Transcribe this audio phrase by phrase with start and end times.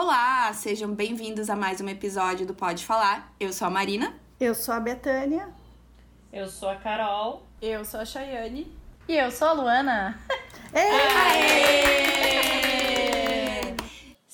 [0.00, 3.34] Olá, sejam bem-vindos a mais um episódio do Pode Falar.
[3.40, 4.14] Eu sou a Marina.
[4.38, 5.48] Eu sou a Betânia.
[6.32, 7.42] Eu sou a Carol.
[7.60, 8.72] Eu sou a Chayane.
[9.08, 10.16] E eu sou a Luana.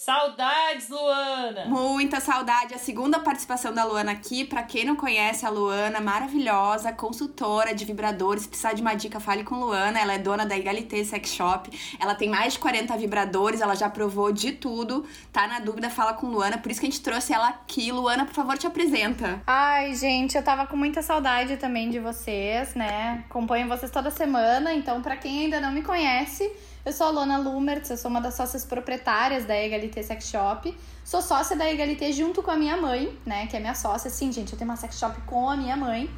[0.05, 1.65] Saudades, Luana!
[1.65, 2.75] Muita saudade.
[2.75, 4.45] A segunda participação da Luana aqui.
[4.45, 8.43] Pra quem não conhece a Luana, maravilhosa, consultora de vibradores.
[8.43, 9.99] Se precisar de uma dica, fale com Luana.
[9.99, 11.71] Ela é dona da Egalité Sex Shop.
[11.99, 15.07] Ela tem mais de 40 vibradores, ela já provou de tudo.
[15.33, 16.59] Tá na dúvida, fala com Luana.
[16.59, 17.91] Por isso que a gente trouxe ela aqui.
[17.91, 19.41] Luana, por favor, te apresenta.
[19.47, 23.25] Ai, gente, eu tava com muita saudade também de vocês, né?
[23.31, 26.53] Acompanho vocês toda semana, então para quem ainda não me conhece,
[26.85, 30.77] eu sou a Lona Lumertz, eu sou uma das sócias proprietárias da Egalité Sex Shop.
[31.03, 33.47] Sou sócia da Egalité junto com a minha mãe, né?
[33.47, 34.11] Que é minha sócia.
[34.11, 36.11] Sim, gente, eu tenho uma sex shop com a minha mãe.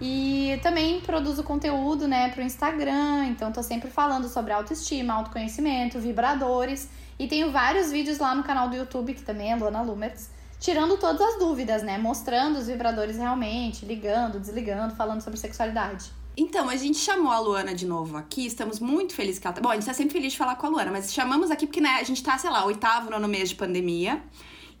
[0.00, 3.26] E também produzo conteúdo, né, pro Instagram.
[3.26, 6.88] Então, tô sempre falando sobre autoestima, autoconhecimento, vibradores.
[7.18, 10.30] E tenho vários vídeos lá no canal do YouTube, que também é Lona Lumertz,
[10.60, 11.98] tirando todas as dúvidas, né?
[11.98, 16.17] Mostrando os vibradores realmente, ligando, desligando, falando sobre sexualidade.
[16.40, 19.60] Então, a gente chamou a Luana de novo aqui, estamos muito felizes que ela tá.
[19.60, 21.80] Bom, a gente tá sempre feliz de falar com a Luana, mas chamamos aqui porque
[21.80, 24.22] né, a gente tá, sei lá, oitavo, nono mês de pandemia.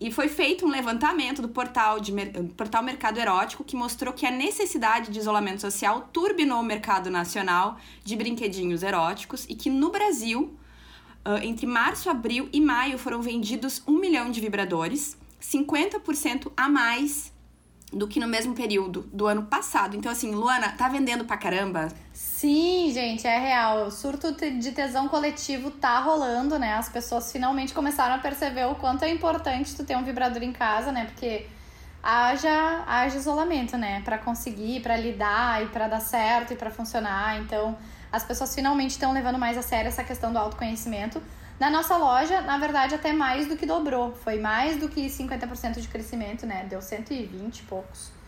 [0.00, 2.12] E foi feito um levantamento do portal, de,
[2.56, 7.76] portal Mercado Erótico que mostrou que a necessidade de isolamento social turbinou o mercado nacional
[8.04, 10.56] de brinquedinhos eróticos e que no Brasil,
[11.42, 17.32] entre março, abril e maio, foram vendidos um milhão de vibradores, 50% a mais
[17.92, 19.96] do que no mesmo período do ano passado.
[19.96, 21.88] Então, assim, Luana, tá vendendo pra caramba?
[22.12, 23.86] Sim, gente, é real.
[23.86, 26.74] O surto de tesão coletivo tá rolando, né?
[26.74, 30.52] As pessoas finalmente começaram a perceber o quanto é importante tu ter um vibrador em
[30.52, 31.06] casa, né?
[31.06, 31.46] Porque
[32.02, 34.02] haja, haja isolamento, né?
[34.04, 37.40] Para conseguir, para lidar e para dar certo e para funcionar.
[37.40, 37.76] Então,
[38.12, 41.22] as pessoas finalmente estão levando mais a sério essa questão do autoconhecimento.
[41.58, 44.14] Na nossa loja, na verdade, até mais do que dobrou.
[44.14, 46.66] Foi mais do que 50% de crescimento, né?
[46.68, 48.18] Deu 120 e poucos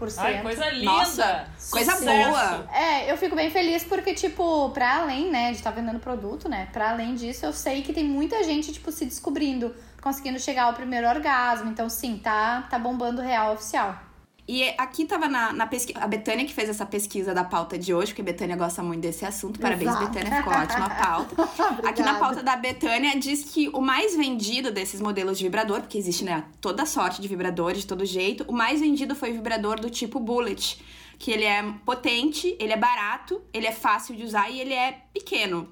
[0.00, 0.24] por cento.
[0.24, 0.90] Ai, coisa linda!
[0.90, 2.66] Nossa, coisa boa!
[2.72, 6.48] É, eu fico bem feliz porque, tipo, pra além, né, de estar tá vendendo produto,
[6.48, 6.68] né?
[6.72, 10.72] Pra além disso, eu sei que tem muita gente, tipo, se descobrindo, conseguindo chegar ao
[10.72, 11.70] primeiro orgasmo.
[11.70, 14.09] Então, sim, tá, tá bombando real oficial.
[14.52, 16.00] E aqui tava na, na pesquisa.
[16.00, 19.00] A Betânia que fez essa pesquisa da pauta de hoje, porque a Betânia gosta muito
[19.00, 19.60] desse assunto.
[19.60, 20.08] Parabéns, Exato.
[20.08, 21.42] Betânia, ficou ótima a pauta.
[21.88, 25.96] aqui na pauta da Betânia diz que o mais vendido desses modelos de vibrador, porque
[25.96, 29.78] existe né, toda sorte de vibradores de todo jeito, o mais vendido foi o vibrador
[29.78, 30.84] do tipo Bullet.
[31.16, 34.98] Que ele é potente, ele é barato, ele é fácil de usar e ele é
[35.14, 35.68] pequeno.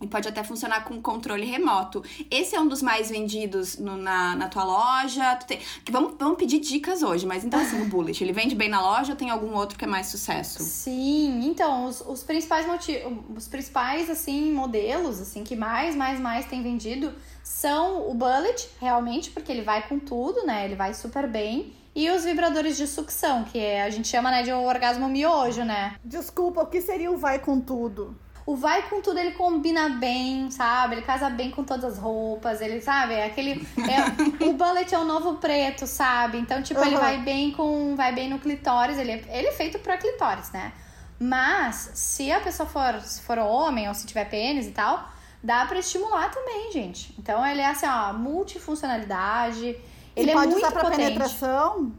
[0.00, 2.04] E pode até funcionar com controle remoto.
[2.30, 5.36] Esse é um dos mais vendidos no, na, na tua loja.
[5.36, 8.54] Tu tem, que vamos, vamos pedir dicas hoje, mas então assim, o Bullet, ele vende
[8.54, 10.62] bem na loja ou tem algum outro que é mais sucesso?
[10.62, 16.44] Sim, então, os, os principais motivos, os principais, assim, modelos, assim, que mais, mais, mais
[16.44, 20.64] tem vendido são o Bullet, realmente, porque ele vai com tudo, né?
[20.64, 21.72] Ele vai super bem.
[21.94, 25.96] E os vibradores de sucção, que é, a gente chama, né, de orgasmo miojo, né?
[26.04, 28.14] Desculpa, o que seria o vai com tudo?
[28.46, 30.94] O vai com tudo, ele combina bem, sabe?
[30.94, 33.14] Ele casa bem com todas as roupas, ele, sabe?
[33.14, 33.66] É aquele.
[33.76, 36.38] É, o bullet é o novo preto, sabe?
[36.38, 36.86] Então, tipo, uhum.
[36.86, 37.96] ele vai bem com.
[37.96, 38.98] Vai bem no clitóris.
[38.98, 40.72] Ele é, ele é feito pra clitóris, né?
[41.18, 45.08] Mas, se a pessoa for, se for homem ou se tiver pênis e tal,
[45.42, 47.12] dá pra estimular também, gente.
[47.18, 49.76] Então, ele é assim, ó, multifuncionalidade.
[50.14, 50.98] Ele e é pode muito usar pra potente.
[50.98, 51.92] penetração?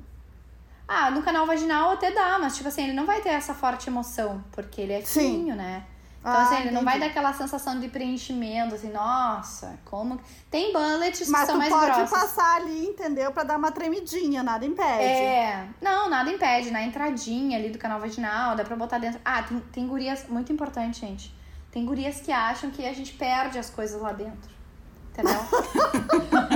[0.88, 3.90] Ah, no canal vaginal até dá, mas, tipo assim, ele não vai ter essa forte
[3.90, 5.84] emoção, porque ele é fininho, né?
[6.30, 10.20] Então, Ah, assim, ele não vai dar aquela sensação de preenchimento, assim, nossa, como.
[10.52, 12.10] Tem bullets Mas que são mais pode grossos.
[12.10, 13.32] passar ali, entendeu?
[13.32, 15.04] Pra dar uma tremidinha, nada impede.
[15.04, 19.22] É, não, nada impede, na entradinha ali do canal vaginal, dá pra botar dentro.
[19.24, 21.34] Ah, tem, tem gurias, muito importante, gente.
[21.72, 24.52] Tem gurias que acham que a gente perde as coisas lá dentro.
[25.14, 25.40] Entendeu?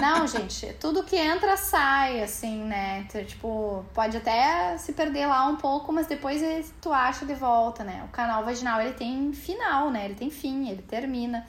[0.00, 3.00] não, gente, tudo que entra sai, assim, né?
[3.00, 7.34] Então, Tipo, pode até se perder lá um pouco, mas depois eh, tu acha de
[7.34, 8.02] volta, né?
[8.04, 10.04] O canal vaginal, ele tem final, né?
[10.04, 11.46] Ele tem fim, ele termina.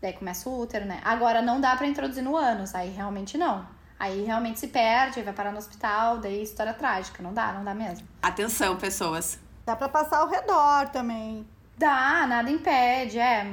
[0.00, 1.00] Daí começa o útero, né?
[1.04, 3.66] Agora não dá pra introduzir no ânus, aí realmente não.
[3.98, 7.22] Aí realmente se perde, aí vai parar no hospital, daí história trágica.
[7.22, 8.06] Não dá, não dá mesmo.
[8.20, 9.38] Atenção, pessoas.
[9.64, 11.46] Dá pra passar ao redor também.
[11.82, 13.44] Dá, nada impede, é.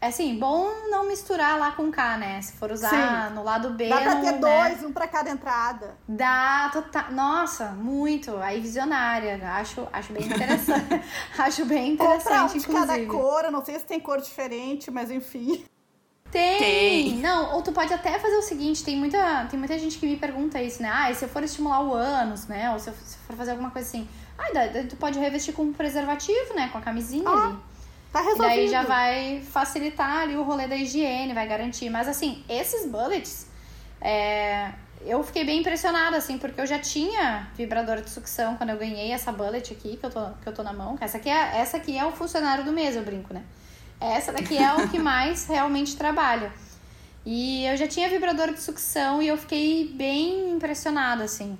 [0.00, 2.40] É assim, bom não misturar lá com K, né?
[2.40, 4.38] Se for usar no lado B, Dá pra ter né?
[4.38, 5.94] dois, um pra cada entrada.
[6.08, 7.12] Dá, total.
[7.12, 8.38] Nossa, muito.
[8.38, 9.38] Aí visionária.
[9.52, 11.02] Acho, acho bem interessante.
[11.36, 14.90] acho bem Comprar um interessante, de cada cor, eu não sei se tem cor diferente,
[14.90, 15.62] mas enfim.
[16.30, 16.58] Tem.
[16.58, 17.16] Tem.
[17.18, 20.16] Não, ou tu pode até fazer o seguinte, tem muita, tem muita gente que me
[20.16, 20.90] pergunta isso, né?
[20.90, 22.70] Ah, e se eu for estimular o ânus, né?
[22.72, 24.08] Ou se eu se for fazer alguma coisa assim.
[24.38, 24.46] Ah,
[24.88, 26.70] tu pode revestir com um preservativo, né?
[26.72, 27.58] Com a camisinha Ah, ali.
[28.14, 28.40] Tá E resolvido.
[28.40, 31.90] daí já vai facilitar ali o rolê da higiene, vai garantir.
[31.90, 33.48] Mas assim, esses bullets,
[34.00, 38.78] É, eu fiquei bem impressionada, assim, porque eu já tinha vibrador de sucção quando eu
[38.78, 40.96] ganhei essa bullet aqui, que eu tô, que eu tô na mão.
[41.00, 43.42] Essa aqui, é, essa aqui é o funcionário do mês, eu brinco, né?
[44.00, 46.52] Essa daqui é o que mais realmente trabalha.
[47.26, 51.58] E eu já tinha vibrador de sucção e eu fiquei bem impressionada, assim,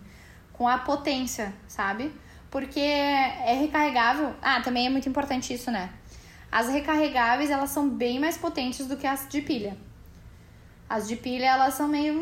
[0.52, 2.12] com a potência, sabe?
[2.50, 4.34] Porque é recarregável.
[4.42, 5.90] Ah, também é muito importante isso, né?
[6.54, 9.76] As recarregáveis, elas são bem mais potentes do que as de pilha.
[10.88, 12.14] As de pilha, elas são meio.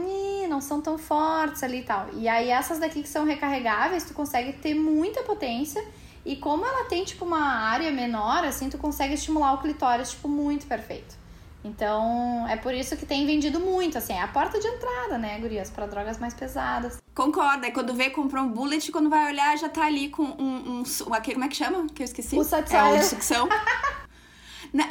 [0.48, 2.08] não são tão fortes ali e tal.
[2.14, 5.84] E aí, essas daqui que são recarregáveis, tu consegue ter muita potência.
[6.24, 10.28] E como ela tem, tipo, uma área menor, assim, tu consegue estimular o clitóris, tipo,
[10.28, 11.14] muito perfeito.
[11.62, 15.38] Então, é por isso que tem vendido muito, assim, é a porta de entrada, né,
[15.40, 17.02] gurias, para drogas mais pesadas.
[17.14, 20.80] Concorda, e quando vê, comprou um bullet, quando vai olhar, já tá ali com um.
[20.80, 21.86] um, um aquele, como é que chama?
[21.94, 22.38] Que eu esqueci.
[22.38, 22.94] O Satisfyer.
[22.94, 23.46] É sucção.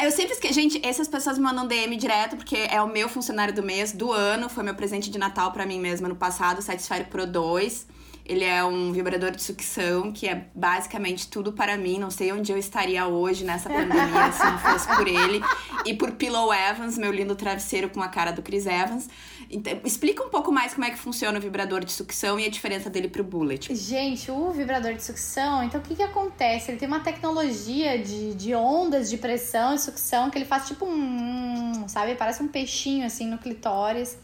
[0.04, 0.54] Eu sempre esqueço.
[0.54, 4.12] Gente, essas pessoas me mandam DM direto, porque é o meu funcionário do mês, do
[4.12, 4.48] ano.
[4.48, 7.88] Foi meu presente de Natal pra mim mesma no passado, Satisfyer Pro 2.
[8.32, 12.00] Ele é um vibrador de sucção, que é basicamente tudo para mim.
[12.00, 15.42] Não sei onde eu estaria hoje nessa pandemia, se não fosse por ele.
[15.86, 19.10] E por Pillow Evans, meu lindo travesseiro com a cara do Chris Evans.
[19.50, 22.50] Então, explica um pouco mais como é que funciona o vibrador de sucção e a
[22.50, 23.76] diferença dele pro bullet.
[23.76, 26.72] Gente, o vibrador de sucção, então o que que acontece?
[26.72, 30.86] Ele tem uma tecnologia de, de ondas de pressão e sucção que ele faz tipo
[30.86, 32.16] um, sabe?
[32.16, 34.18] Parece um peixinho assim no clitóris.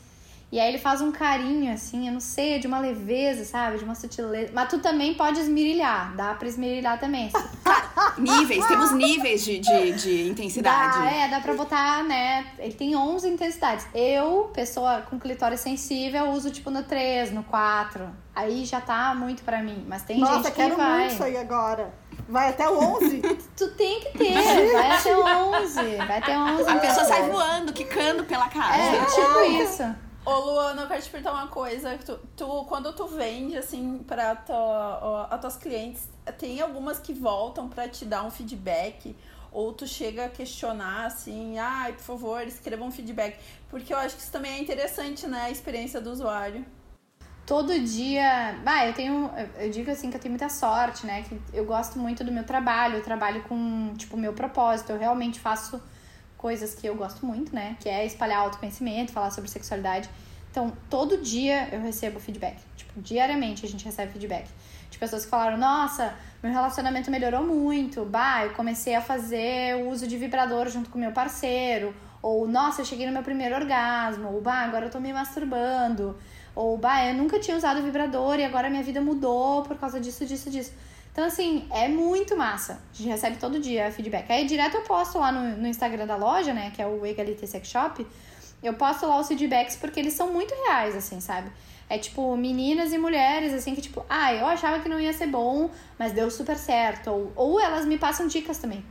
[0.50, 3.78] E aí ele faz um carinho, assim, eu não sei, é de uma leveza, sabe?
[3.78, 4.50] De uma sutileza.
[4.54, 7.30] Mas tu também pode esmerilhar, dá pra esmerilhar também.
[8.18, 11.00] Níveis, temos níveis de, de, de intensidade.
[11.00, 12.48] Dá, é, dá pra botar, né?
[12.58, 13.86] Ele tem 11 intensidades.
[13.94, 18.10] Eu, pessoa com clitóris sensível, uso tipo no 3, no 4.
[18.34, 19.86] Aí já tá muito pra mim.
[19.88, 21.00] Mas tem Nossa, gente que quero vai.
[21.00, 21.94] muito isso aí agora.
[22.30, 23.22] Vai até o 11?
[23.58, 24.34] Tu tem que ter,
[24.74, 25.96] vai até 11.
[25.98, 26.70] Vai até 11.
[26.70, 28.78] A pessoa sai voando, quicando pela casa.
[28.78, 30.07] É, tipo isso.
[30.30, 31.98] Ô, Luana, eu quero te perguntar uma coisa.
[32.06, 34.06] Tu, tu- quando tu vende, assim,
[34.50, 39.16] ó, as tuas clientes, tem algumas que voltam pra te dar um feedback?
[39.54, 43.40] Ou tu chega a questionar, assim, ai, por favor, escreva um feedback.
[43.70, 45.44] Porque eu acho que isso também é interessante, né?
[45.44, 46.66] A experiência do usuário.
[47.46, 48.60] todo dia.
[48.64, 49.32] Bah, eu tenho.
[49.58, 51.24] eu- digo assim que eu tenho muita sorte, né?
[51.24, 54.92] Que eu gosto muito do meu trabalho, eu trabalho com, tipo, meu propósito.
[54.92, 55.82] Eu realmente faço
[56.38, 57.76] coisas que eu gosto muito, né?
[57.80, 60.10] Que é espalhar autoconhecimento, falar sobre sexualidade.
[60.52, 62.58] Então, todo dia eu recebo feedback.
[62.76, 64.48] Tipo, diariamente a gente recebe feedback.
[64.90, 68.06] De pessoas que falaram, nossa, meu relacionamento melhorou muito.
[68.06, 71.94] Bah, eu comecei a fazer o uso de vibrador junto com meu parceiro.
[72.22, 74.30] Ou, nossa, eu cheguei no meu primeiro orgasmo.
[74.30, 76.18] Ou, bah, agora eu tô me masturbando.
[76.56, 80.26] Ou, bah, eu nunca tinha usado vibrador e agora minha vida mudou por causa disso,
[80.26, 80.72] disso, disso.
[81.18, 82.80] Então, assim, é muito massa.
[82.94, 84.32] A gente recebe todo dia feedback.
[84.32, 87.48] Aí, direto eu posto lá no, no Instagram da loja, né, que é o Egalite
[87.48, 88.06] Sex Shop.
[88.62, 91.50] Eu posto lá os feedbacks porque eles são muito reais, assim, sabe?
[91.90, 95.26] É tipo, meninas e mulheres, assim, que tipo, ah, eu achava que não ia ser
[95.26, 97.10] bom, mas deu super certo.
[97.10, 98.86] Ou, ou elas me passam dicas também.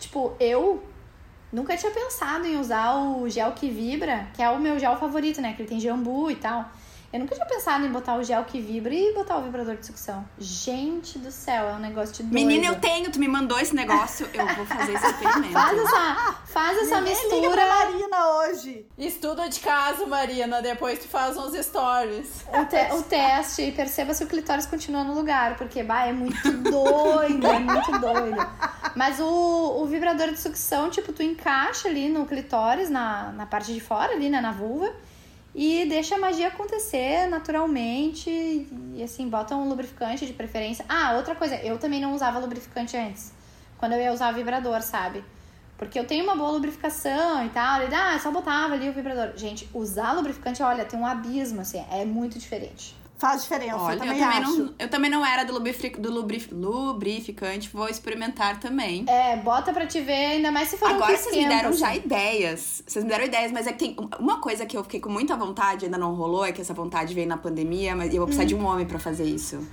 [0.00, 0.82] Tipo, eu
[1.52, 5.40] nunca tinha pensado em usar o gel que vibra, que é o meu gel favorito,
[5.40, 5.52] né?
[5.52, 6.68] Que ele tem jambu e tal.
[7.12, 9.84] Eu nunca tinha pensado em botar o gel que vibra e botar o vibrador de
[9.84, 10.24] sucção.
[10.38, 12.32] Gente do céu, é um negócio de doido.
[12.34, 15.52] Menina, eu tenho, tu me mandou esse negócio, eu vou fazer esse experimento.
[15.52, 17.66] Faz essa, faz essa Ninguém liga pra mistura.
[17.66, 18.86] Marina hoje.
[18.96, 20.62] Estuda de caso, Marina.
[20.62, 22.44] Depois tu faz uns stories.
[22.48, 26.12] O, te- o teste e perceba se o clitóris continua no lugar, porque bah, é
[26.14, 28.36] muito doido, é muito doido.
[28.96, 33.72] Mas o, o vibrador de sucção, tipo, tu encaixa ali no clitóris, na, na parte
[33.74, 34.90] de fora, ali, né, na vulva,
[35.54, 38.30] e deixa a magia acontecer naturalmente.
[38.94, 40.84] E assim, bota um lubrificante de preferência.
[40.88, 43.32] Ah, outra coisa, eu também não usava lubrificante antes.
[43.78, 45.24] Quando eu ia usar vibrador, sabe?
[45.76, 47.82] Porque eu tenho uma boa lubrificação e tal.
[47.82, 49.36] Ele, ah, só botava ali o vibrador.
[49.36, 53.01] Gente, usar lubrificante, olha, tem um abismo, assim, é muito diferente.
[53.22, 54.58] Faz diferença, Olha, eu também, eu também, acho.
[54.58, 59.04] não, eu também não era do, lubrif- do lubrif- lubrificante, vou experimentar também.
[59.08, 61.72] É, bota pra te ver, ainda mais se for um Agora que vocês me deram
[61.72, 61.98] já assim.
[61.98, 62.82] ideias.
[62.84, 65.36] Vocês me deram ideias, mas é que tem uma coisa que eu fiquei com muita
[65.36, 68.44] vontade, ainda não rolou, é que essa vontade veio na pandemia, mas eu vou precisar
[68.44, 69.58] de um homem pra fazer isso.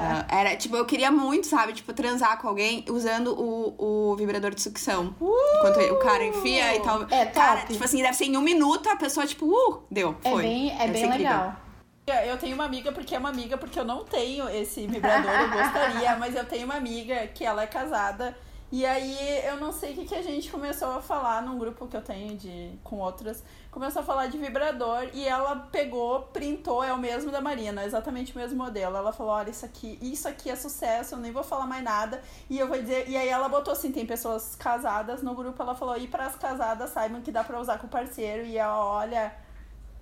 [0.00, 4.54] Ah, era, tipo, eu queria muito, sabe, tipo, transar com alguém usando o, o vibrador
[4.54, 5.14] de sucção.
[5.20, 7.02] Enquanto o cara enfia e tal.
[7.10, 7.72] É, Cara, top.
[7.72, 10.42] tipo assim, deve ser em um minuto a pessoa, tipo, uh, deu, É foi.
[10.42, 11.32] bem, é Deve bem ser incrível.
[11.32, 11.56] legal.
[12.10, 15.50] Eu tenho uma amiga porque é uma amiga, porque eu não tenho esse vibrador, eu
[15.50, 18.36] gostaria, mas eu tenho uma amiga que ela é casada.
[18.70, 21.86] E aí eu não sei o que, que a gente começou a falar num grupo
[21.86, 23.42] que eu tenho de com outras.
[23.70, 28.34] Começou a falar de vibrador e ela pegou, printou, é o mesmo da Marina, exatamente
[28.34, 28.94] o mesmo modelo.
[28.94, 32.20] Ela falou: olha, isso aqui, isso aqui é sucesso, eu nem vou falar mais nada.
[32.50, 35.74] E eu vou dizer, e aí ela botou assim, tem pessoas casadas no grupo, ela
[35.74, 38.44] falou, e para as casadas saibam que dá pra usar com o parceiro.
[38.44, 39.34] E ela, olha,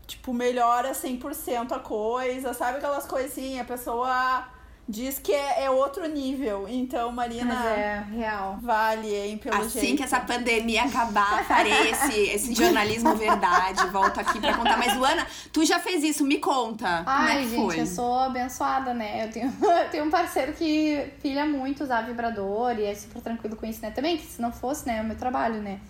[0.07, 4.49] tipo, melhora 100% a coisa, sabe aquelas coisinhas, a pessoa
[4.89, 6.67] diz que é, é outro nível.
[6.69, 8.57] Então, Marina, Mas é real.
[8.63, 9.97] vale, hein, pelo Assim jeito.
[9.97, 13.85] que essa pandemia acabar, farei esse, esse jornalismo verdade.
[13.89, 14.77] Volto aqui pra contar.
[14.77, 17.03] Mas, Luana, tu já fez isso, me conta.
[17.05, 17.81] como é Ai, que gente, foi?
[17.81, 19.25] eu sou abençoada, né?
[19.27, 23.57] Eu tenho, eu tenho um parceiro que pilha muito usar vibrador e é super tranquilo
[23.57, 23.91] com isso, né?
[23.91, 25.81] Também, que se não fosse, né, é o meu trabalho, né?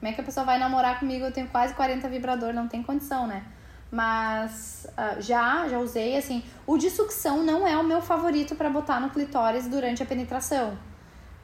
[0.00, 1.24] Como é que a pessoa vai namorar comigo?
[1.26, 3.44] Eu tenho quase 40 vibrador, não tem condição, né?
[3.90, 6.44] Mas ah, já, já usei, assim.
[6.66, 10.78] O de sucção não é o meu favorito pra botar no clitóris durante a penetração,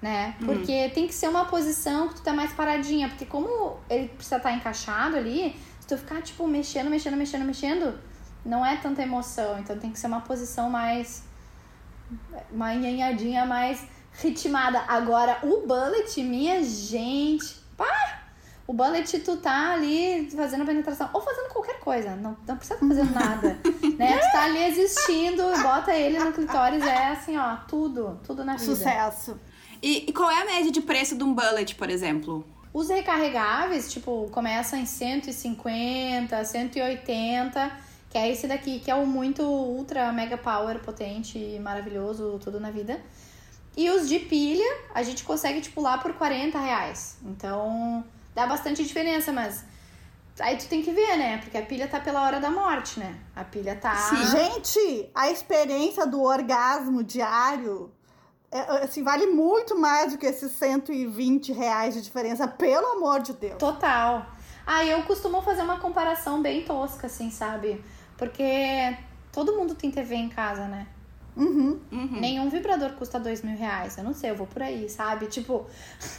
[0.01, 0.37] né?
[0.45, 3.09] Porque tem que ser uma posição que tu tá mais paradinha.
[3.09, 7.99] Porque como ele precisa estar encaixado ali, se tu ficar, tipo, mexendo, mexendo, mexendo, mexendo,
[8.45, 9.59] não é tanta emoção.
[9.59, 11.25] Então tem que ser uma posição mais.
[12.53, 14.85] Uma nhanhadinha mais ritmada.
[14.87, 17.57] Agora, o bullet, minha gente.
[17.77, 18.26] Pá!
[18.67, 22.87] O bullet, tu tá ali fazendo penetração, ou fazendo qualquer coisa, não, não precisa tá
[22.87, 23.59] fazendo nada,
[23.97, 24.19] né?
[24.19, 28.65] Tu tá ali existindo, bota ele no clitóris, é assim, ó, tudo, tudo na vida.
[28.65, 29.39] Sucesso.
[29.81, 32.45] E, e qual é a média de preço de um bullet, por exemplo?
[32.73, 37.73] Os recarregáveis, tipo, começam em 150, 180,
[38.11, 42.71] que é esse daqui, que é o muito ultra mega power, potente maravilhoso, tudo na
[42.71, 43.01] vida.
[43.77, 47.19] E os de pilha, a gente consegue, tipo, lá por 40 reais.
[47.25, 48.05] Então,
[48.37, 49.65] dá bastante diferença, mas
[50.39, 51.39] aí tu tem que ver, né?
[51.39, 53.19] Porque a pilha tá pela hora da morte, né?
[53.35, 53.95] A pilha tá.
[54.31, 57.91] Gente, a experiência do orgasmo diário
[58.53, 63.33] é, assim, vale muito mais do que esses 120 reais de diferença, pelo amor de
[63.33, 63.57] Deus.
[63.59, 64.27] Total.
[64.67, 67.83] Ah, eu costumo fazer uma comparação bem tosca, assim, sabe?
[68.19, 68.97] Porque
[69.33, 70.87] todo mundo tem TV em casa, né?
[71.37, 72.21] Uhum.
[72.21, 73.99] Nenhum vibrador custa dois mil reais.
[73.99, 75.27] Eu não sei, eu vou por aí, sabe?
[75.27, 75.67] Tipo.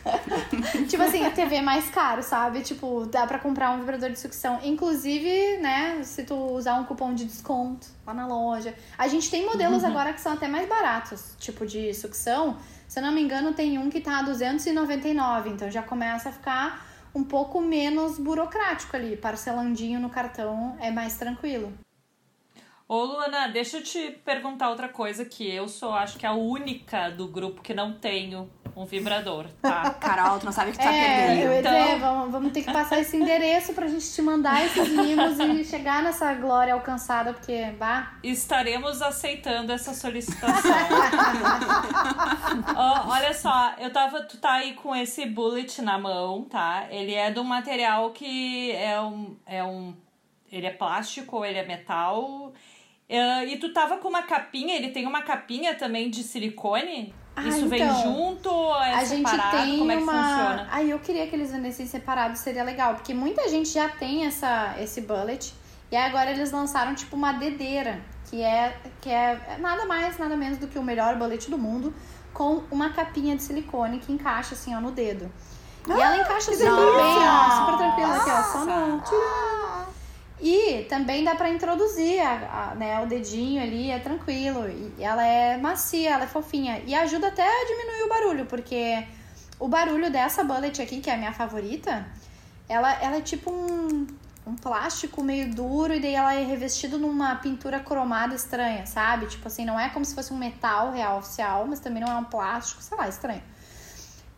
[0.88, 2.62] tipo assim, a TV é mais caro, sabe?
[2.62, 4.60] Tipo, dá pra comprar um vibrador de sucção.
[4.64, 8.76] Inclusive, né, se tu usar um cupom de desconto lá na loja.
[8.98, 12.58] A gente tem modelos agora que são até mais baratos, tipo de sucção.
[12.88, 15.50] Se eu não me engano, tem um que tá a 299.
[15.50, 19.18] Então já começa a ficar um pouco menos burocrático ali.
[19.18, 21.74] Parcelandinho no cartão é mais tranquilo.
[22.89, 27.10] Ô, Luana, deixa eu te perguntar outra coisa que eu sou, acho que a única
[27.10, 29.89] do grupo que não tenho um vibrador, tá?
[30.00, 31.51] Carol, tu não sabe o que tu tá É, perdendo.
[31.53, 35.38] Então- dizer, vamos, vamos ter que passar esse endereço pra gente te mandar esses mimos
[35.38, 40.72] e chegar nessa glória alcançada, porque, bah, Estaremos aceitando essa solicitação.
[42.74, 44.22] Ó, olha só, eu tava.
[44.24, 46.86] Tu tá aí com esse bullet na mão, tá?
[46.89, 49.36] Ele é de um material que é um.
[49.46, 49.94] É um
[50.50, 52.53] ele é plástico ou ele é metal.
[53.10, 57.14] É, e tu tava com uma capinha, ele tem uma capinha também de silicone?
[57.36, 59.58] Ah, Isso vem então, junto ou é a gente separado?
[59.58, 60.12] tem Como é que uma.
[60.14, 60.68] funciona?
[60.72, 64.76] Aí eu queria que eles vendessem separado, seria legal, porque muita gente já tem essa,
[64.80, 65.54] esse bullet.
[65.92, 70.36] E aí agora eles lançaram tipo uma dedeira, que é, que é nada mais, nada
[70.36, 71.94] menos do que o melhor bullet do mundo,
[72.34, 75.32] com uma capinha de silicone que encaixa assim, ó, no dedo.
[75.88, 79.02] E ela encaixa super bem, ó, super tranquila aqui, ó, só no.
[80.39, 84.65] E também dá pra introduzir a, a- né, o dedinho ali, é tranquilo.
[84.98, 86.79] E ela é macia, ela é fofinha.
[86.86, 89.03] E ajuda até a diminuir o barulho, porque
[89.60, 92.06] o barulho dessa bullet aqui, que é a minha favorita,
[92.70, 94.06] ela, ela é tipo um,
[94.46, 99.25] um plástico meio duro e daí ela é revestido numa pintura cromada estranha, sabe?
[99.25, 102.15] Tipo assim, não é como se fosse um metal real oficial, mas também não é
[102.15, 103.41] um plástico, sei lá, estranho.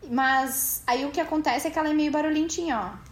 [0.09, 3.08] Mas aí o que acontece é que ela é meio barulhentinha, ó.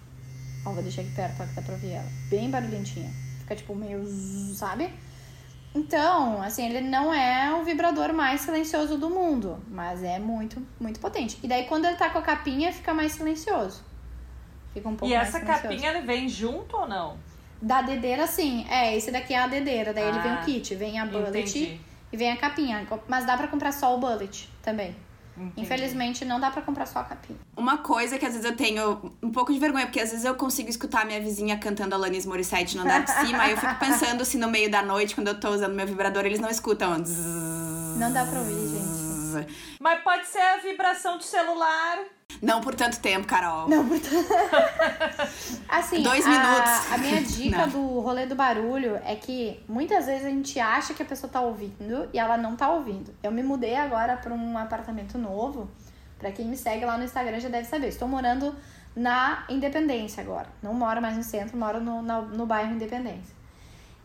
[0.68, 2.08] Ó, vou deixar aqui perto, ó, que dá pra ver ela.
[2.30, 3.10] Bem barulhentinha.
[3.40, 4.90] Fica tipo meio, zzz, sabe?
[5.74, 11.00] Então, assim, ele não é o vibrador mais silencioso do mundo, mas é muito, muito
[11.00, 11.38] potente.
[11.44, 13.84] E daí quando ele tá com a capinha, fica mais silencioso.
[14.74, 15.62] Fica um pouco E mais essa silencioso.
[15.70, 17.18] capinha ele vem junto ou não?
[17.62, 18.66] Da dedeira, sim.
[18.70, 19.94] É, esse daqui é a dedeira.
[19.94, 21.80] Daí ele vem Ah, o kit, vem a bullet entendi.
[22.12, 22.86] e vem a capinha.
[23.08, 24.96] Mas dá pra comprar só o bullet também.
[25.38, 25.62] Entendi.
[25.62, 27.38] Infelizmente, não dá pra comprar só a capinha.
[27.56, 30.34] Uma coisa que às vezes eu tenho um pouco de vergonha, porque às vezes eu
[30.36, 34.26] consigo escutar minha vizinha cantando Alanis Morissette no andar de cima, aí eu fico pensando
[34.26, 36.98] se no meio da noite, quando eu tô usando meu vibrador, eles não escutam.
[36.98, 39.07] Não dá pra ouvir, gente.
[39.28, 39.46] Zzz.
[39.80, 41.98] Mas pode ser a vibração do celular.
[42.42, 43.68] Não por tanto tempo, Carol.
[43.70, 44.28] Não, portanto.
[45.70, 46.92] assim, Dois a, minutos.
[46.92, 47.70] a minha dica Não.
[47.70, 51.42] do rolê do barulho é que muitas vezes a gente acha que a pessoa tá
[51.42, 53.14] ouvindo e ela não tá ouvindo.
[53.24, 55.70] Eu me mudei agora pra um apartamento novo.
[56.20, 57.88] Pra quem me segue lá no Instagram já deve saber.
[57.90, 58.56] Estou morando
[58.96, 60.48] na Independência agora.
[60.64, 63.37] Não moro mais no centro, moro no, na- no bairro Independência.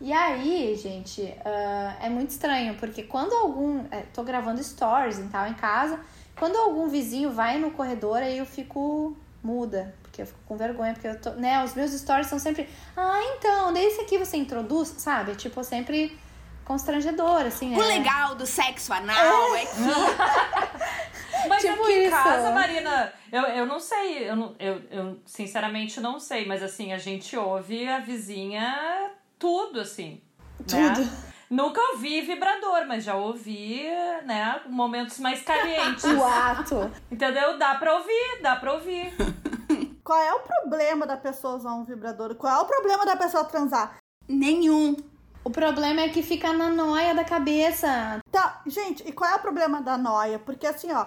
[0.05, 3.85] E aí, gente, ah, é muito estranho, porque quando algum.
[3.89, 5.97] é, tô gravando stories e tal em casa,
[6.37, 9.95] quando algum vizinho vai no corredor, aí eu fico muda.
[10.01, 12.67] porque eu fico com vergonha, porque eu tô, né, os meus stories são sempre,
[12.97, 15.35] ah, então, desse aqui você introduz, sabe?
[15.37, 16.17] Tipo, sempre
[16.65, 17.73] constrangedor, assim.
[17.73, 17.87] O é.
[17.87, 19.73] legal do sexo anal é, que.
[21.47, 22.11] Mas Tipo aqui em isso.
[22.11, 26.93] casa, Marina, eu, eu não sei, eu, não- eu, eu sinceramente não sei, mas assim,
[26.93, 29.11] a gente ouve a vizinha
[29.43, 30.21] tudo, assim.
[30.65, 31.01] Tudo.
[31.01, 31.09] Né?
[31.49, 33.83] Nunca ouvi vibrador, mas já ouvi,
[34.25, 36.05] né, momentos mais calientes.
[36.15, 36.89] O ato.
[37.11, 37.57] Entendeu?
[37.57, 39.13] Dá pra ouvir, dá pra ouvir.
[40.01, 42.35] Qual é o problema da pessoa usar um vibrador?
[42.35, 43.97] Qual é o problema da pessoa transar?
[44.27, 44.95] Nenhum.
[45.45, 48.21] O problema é que fica na noia da cabeça.
[48.31, 50.39] Tá, gente, e qual é o problema da noia?
[50.39, 51.05] Porque assim, ó,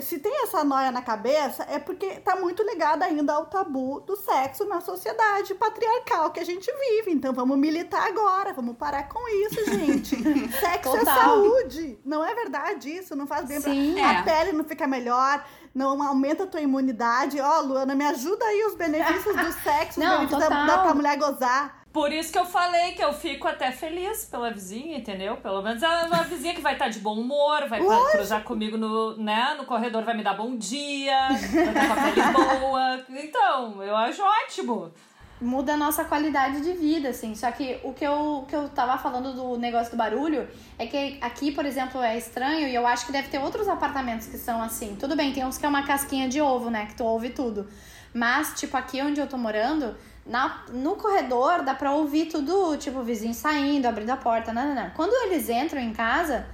[0.00, 4.16] se tem essa noia na cabeça, é porque tá muito ligada ainda ao tabu do
[4.16, 7.12] sexo na sociedade patriarcal que a gente vive.
[7.12, 10.16] Então vamos militar agora, vamos parar com isso, gente.
[10.58, 11.04] sexo é Total.
[11.04, 11.98] saúde.
[12.04, 13.14] Não é verdade isso?
[13.14, 13.94] Não faz bem Sim.
[13.94, 14.02] pra...
[14.02, 14.16] É.
[14.16, 17.38] A pele não fica melhor, não aumenta a tua imunidade.
[17.38, 20.66] Ó, Luana, me ajuda aí os benefícios do sexo, os Não, da, total.
[20.66, 21.83] da pra mulher gozar.
[21.94, 25.36] Por isso que eu falei que eu fico até feliz pela vizinha, entendeu?
[25.36, 28.76] Pelo menos é uma vizinha que vai estar de bom humor, vai pa- cruzar comigo
[28.76, 33.04] no, né, no corredor, vai me dar bom dia, vai estar com a pele boa.
[33.10, 34.92] Então, eu acho ótimo.
[35.40, 37.32] muda a nossa qualidade de vida, assim.
[37.36, 40.86] Só que o que eu, o que eu tava falando do negócio do barulho é
[40.88, 44.36] que aqui, por exemplo, é estranho e eu acho que deve ter outros apartamentos que
[44.36, 44.96] são assim.
[44.98, 46.86] Tudo bem, tem uns que é uma casquinha de ovo, né?
[46.86, 47.68] Que tu ouve tudo.
[48.12, 53.00] Mas, tipo, aqui onde eu tô morando, na, no corredor dá pra ouvir tudo, tipo,
[53.00, 54.90] o vizinho saindo, abrindo a porta, não, não, não.
[54.90, 56.46] Quando eles entram em casa,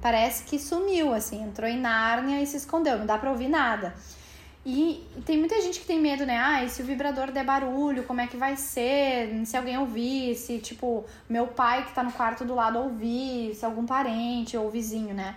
[0.00, 3.94] parece que sumiu, assim, entrou em Nárnia e se escondeu, não dá pra ouvir nada.
[4.64, 6.38] E, e tem muita gente que tem medo, né?
[6.38, 9.40] Ah, e se o vibrador der barulho, como é que vai ser?
[9.46, 13.64] Se alguém ouvir, se, tipo, meu pai que tá no quarto do lado ouvir, se
[13.64, 15.36] algum parente ou vizinho, né?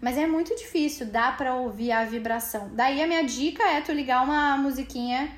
[0.00, 2.70] Mas é muito difícil, dá pra ouvir a vibração.
[2.72, 5.28] Daí a minha dica é tu ligar uma musiquinha,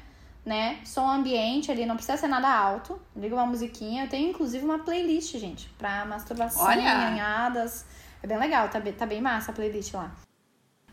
[0.44, 0.78] né?
[0.84, 3.00] Som ambiente ali, não precisa ser nada alto.
[3.16, 4.04] Liga uma musiquinha.
[4.04, 6.82] Eu tenho inclusive uma playlist, gente, pra masturbação, Olha!
[6.82, 7.84] nhanhadas.
[8.22, 10.10] É bem legal, tá bem, tá bem massa a playlist lá.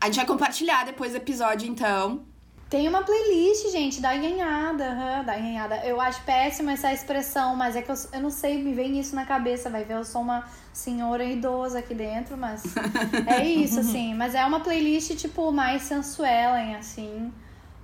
[0.00, 2.24] A gente vai compartilhar depois do episódio, então.
[2.70, 5.76] Tem uma playlist, gente, da nhanhada, aham, da nhanhada.
[5.86, 9.16] Eu acho péssima essa expressão, mas é que eu, eu não sei, me vem isso
[9.16, 12.62] na cabeça, vai ver, eu sou uma senhora idosa aqui dentro, mas
[13.26, 14.14] é isso, assim.
[14.14, 17.32] Mas é uma playlist, tipo, mais sensuela, assim,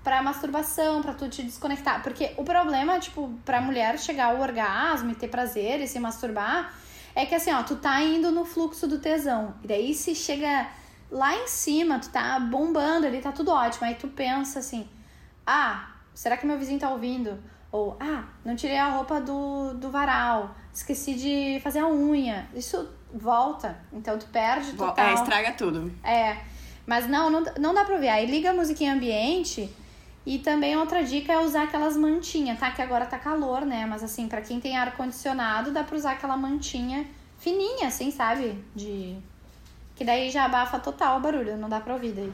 [0.04, 2.02] pra masturbação, pra tu te desconectar.
[2.02, 6.74] Porque o problema, tipo, pra mulher chegar ao orgasmo e ter prazer e se masturbar,
[7.14, 9.54] é que assim, ó, tu tá indo no fluxo do tesão.
[9.64, 10.68] E daí se chega
[11.10, 13.86] lá em cima, tu tá bombando ali, tá tudo ótimo.
[13.86, 14.86] Aí tu pensa assim,
[15.46, 17.42] ah, será que meu vizinho tá ouvindo?
[17.72, 22.46] Ou, ah, não tirei a roupa do, do varal, esqueci de fazer a unha.
[22.54, 25.06] Isso volta, então tu perde total.
[25.06, 25.92] É, estraga tudo.
[26.04, 26.36] É,
[26.86, 28.08] mas não, não, não dá pra ouvir.
[28.08, 29.74] Aí liga a musiquinha ambiente
[30.26, 32.70] e também outra dica é usar aquelas mantinhas, tá?
[32.70, 33.84] Que agora tá calor, né?
[33.86, 37.06] Mas assim, pra quem tem ar-condicionado, dá pra usar aquela mantinha
[37.38, 38.64] fininha, assim, sabe?
[38.74, 39.18] De...
[39.94, 42.32] Que daí já abafa total o barulho, não dá pra ouvir daí.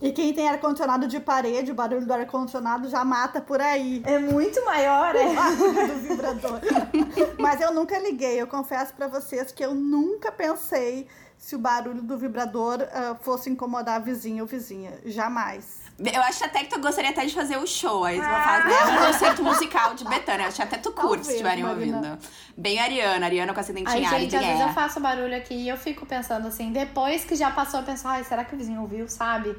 [0.00, 4.02] E quem tem ar-condicionado de parede, o barulho do ar-condicionado já mata por aí.
[4.04, 5.34] É muito maior, O é?
[5.34, 6.60] barulho do vibrador.
[7.40, 8.40] Mas eu nunca liguei.
[8.40, 11.08] Eu confesso pra vocês que eu nunca pensei
[11.38, 14.92] se o barulho do vibrador ah, fosse incomodar vizinho ou vizinha.
[15.06, 15.85] Jamais.
[15.98, 18.18] Eu acho até que tu gostaria até de fazer o show aí.
[18.18, 18.42] Tu Ah.
[18.42, 20.44] faz né, um concerto musical de Betânia.
[20.44, 22.18] Eu acho que até tu curte se estiverem ouvindo.
[22.56, 24.72] Bem Ariana, Ariana com essa Ai, dentinha gente, às vezes eu é.
[24.72, 28.24] faço barulho aqui e eu fico pensando assim, depois que já passou, eu penso, ai,
[28.24, 29.56] será que o vizinho ouviu, sabe?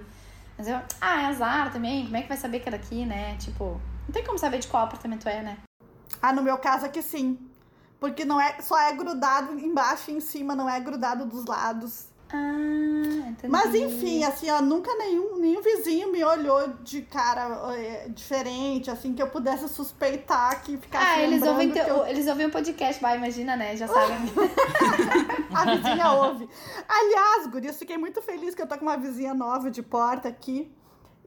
[0.58, 3.36] Mas eu, ah, é azar também, como é que vai saber que é daqui, né?
[3.39, 5.58] Tipo, não tem como saber de qual apartamento é, né?
[6.21, 7.38] Ah, no meu caso aqui sim.
[8.00, 12.06] Porque não é, só é grudado embaixo e em cima, não é grudado dos lados.
[12.29, 13.47] Ah, entendi.
[13.47, 19.13] Mas enfim, assim, ó, nunca nenhum, nenhum vizinho me olhou de cara é, diferente, assim,
[19.13, 23.01] que eu pudesse suspeitar que ficasse Ah, eles ouvem, teu- eu- eles ouvem o podcast,
[23.01, 23.75] vai, imagina, né?
[23.77, 24.17] Já sabem.
[25.55, 26.49] A vizinha ouve.
[26.87, 30.71] Aliás, Gurias, fiquei muito feliz que eu tô com uma vizinha nova de porta aqui.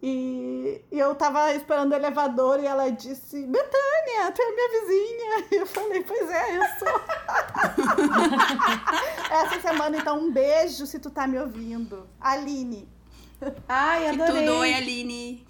[0.02, 5.46] E, e eu tava esperando o elevador e ela disse: Betânia, tu é minha vizinha.
[5.52, 7.00] E eu falei: Pois é, eu sou.
[9.30, 12.06] Essa semana, então, um beijo se tu tá me ouvindo.
[12.20, 12.88] Aline.
[13.68, 14.46] Ai, Que adorei.
[14.46, 15.46] tudo, oi Aline.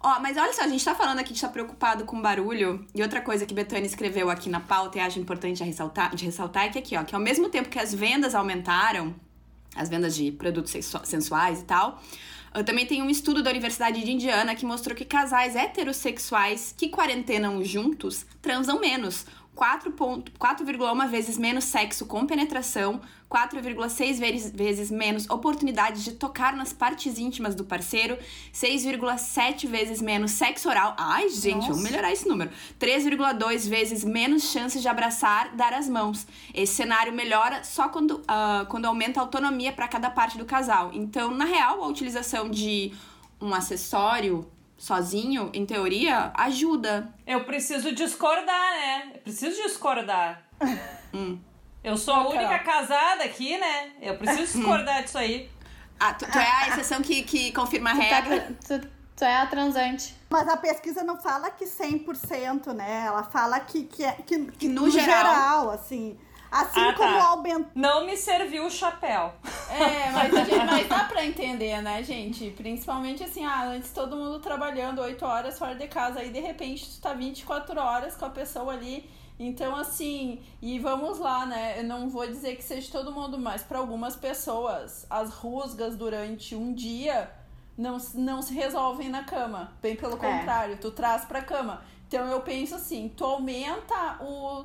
[0.00, 2.86] Ó, mas olha só, a gente tá falando aqui que tá preocupado com barulho.
[2.94, 6.24] E outra coisa que Betânia escreveu aqui na pauta e acho importante de ressaltar, de
[6.24, 9.14] ressaltar é que aqui, ó, que ao mesmo tempo que as vendas aumentaram,
[9.74, 10.72] as vendas de produtos
[11.04, 12.00] sensuais e tal,
[12.64, 17.62] também tem um estudo da Universidade de Indiana que mostrou que casais heterossexuais que quarentenam
[17.64, 19.26] juntos transam menos.
[19.56, 27.18] 4,1 vezes menos sexo com penetração, 4,6 vezes, vezes menos oportunidades de tocar nas partes
[27.18, 28.18] íntimas do parceiro,
[28.52, 30.94] 6,7 vezes menos sexo oral.
[30.98, 31.68] Ai, gente, Nossa.
[31.68, 32.50] vamos melhorar esse número.
[32.78, 36.26] 3,2 vezes menos chances de abraçar, dar as mãos.
[36.54, 40.90] Esse cenário melhora só quando, ah, quando aumenta a autonomia para cada parte do casal.
[40.92, 42.92] Então, na real, a utilização de
[43.40, 47.12] um acessório sozinho, em teoria, ajuda.
[47.26, 49.10] Eu preciso discordar, né?
[49.14, 50.42] Eu preciso discordar.
[51.14, 51.38] Hum.
[51.82, 52.64] Eu sou a Não, única Carol.
[52.64, 53.92] casada aqui, né?
[54.02, 55.48] Eu preciso discordar disso aí.
[55.98, 58.56] Ah, tu, tu é a exceção que, que confirma a Tu, tá, regra.
[58.66, 60.14] tu, tu é a transante.
[60.28, 63.04] Mas a pesquisa não fala que 100%, né?
[63.06, 65.70] Ela fala que, que, é, que, que no geral.
[65.70, 66.18] assim.
[66.50, 67.24] Assim Ah, como tá.
[67.28, 67.70] aumentar.
[67.74, 69.32] Não me serviu o chapéu.
[69.70, 72.50] É, mas, a gente- mas dá pra entender, né, gente?
[72.50, 76.88] Principalmente assim, ah, antes todo mundo trabalhando 8 horas fora de casa, aí de repente
[76.88, 79.08] tu tá 24 horas com a pessoa ali.
[79.38, 81.78] Então, assim, e vamos lá, né?
[81.78, 86.54] Eu não vou dizer que seja todo mundo, mas para algumas pessoas, as rusgas durante
[86.54, 87.30] um dia
[87.76, 89.72] não, não se resolvem na cama.
[89.82, 91.82] Bem pelo contrário, tu traz pra cama.
[92.08, 94.64] Então eu penso assim, tu aumenta o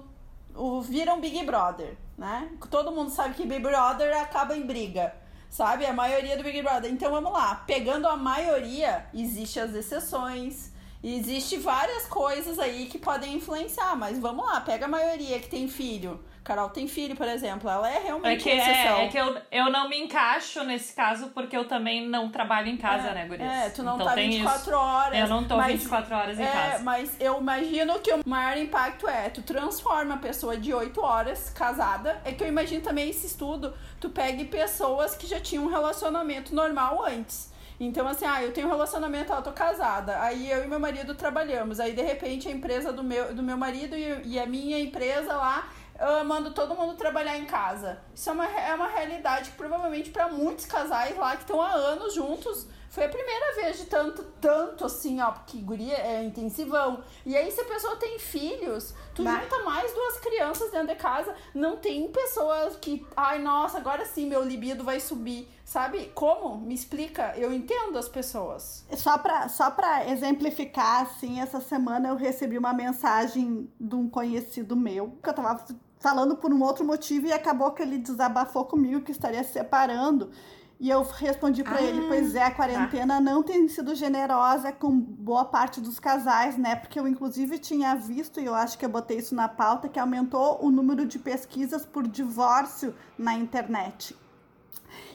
[0.54, 2.52] o vira um Big Brother, né?
[2.70, 5.12] Todo mundo sabe que Big Brother acaba em briga,
[5.50, 5.88] sabe?
[5.88, 6.92] A maioria do Big Brother.
[6.92, 10.72] Então vamos lá, pegando a maioria, existe as exceções,
[11.04, 15.68] existe várias coisas aí que podem influenciar, mas vamos lá, pega a maioria que tem
[15.68, 16.24] filho.
[16.44, 18.98] Carol tem filho, por exemplo, ela é É realmente que, a exceção.
[18.98, 22.68] é, é que eu, eu não me encaixo nesse caso porque eu também não trabalho
[22.68, 23.48] em casa, É, né, Gurias?
[23.52, 24.76] É, tu não então tá tem 24 isso.
[24.80, 25.20] horas.
[25.20, 26.84] Eu não tô mas- 24 horas em é, casa.
[26.84, 31.52] mas eu imagino que o maior impacto é tu transforma a pessoa de 8 horas
[31.52, 32.20] casada.
[32.26, 36.56] É que eu imagino também esse estudo, tu pegue pessoas que já tinham um relacionamento
[36.56, 37.52] normal antes.
[37.80, 40.22] Então, assim, ah, eu tenho um relacionamento, eu tô casada.
[40.22, 41.80] Aí eu e meu marido trabalhamos.
[41.80, 45.34] Aí, de repente, a empresa do meu, do meu marido e, e a minha empresa
[45.34, 45.68] lá
[46.02, 48.00] eu mando todo mundo trabalhar em casa.
[48.14, 51.72] Isso é uma, é uma realidade que provavelmente para muitos casais lá que estão há
[51.72, 57.02] anos juntos, foi a primeira vez de tanto, tanto assim, ó, porque guria é intensivão.
[57.26, 61.34] E aí, se a pessoa tem filhos, tu junta mais duas crianças dentro de casa,
[61.56, 65.48] não tem pessoas que, ai, nossa, agora sim meu libido vai subir.
[65.64, 66.12] Sabe?
[66.14, 66.58] Como?
[66.58, 67.34] Me explica.
[67.38, 68.86] Eu entendo as pessoas.
[68.98, 74.76] Só pra, só pra exemplificar, assim, essa semana eu recebi uma mensagem de um conhecido
[74.76, 75.64] meu, que eu tava
[76.02, 80.32] falando por um outro motivo e acabou que ele desabafou comigo que estaria se separando.
[80.80, 85.00] E eu respondi pra Ah, ele, pois é, a quarentena não tem sido generosa com
[85.00, 86.76] boa parte dos casais, né?
[86.76, 90.00] Porque eu inclusive tinha visto, e eu acho que eu botei isso na pauta, que
[90.00, 94.18] aumentou o número de pesquisas por divórcio na internet.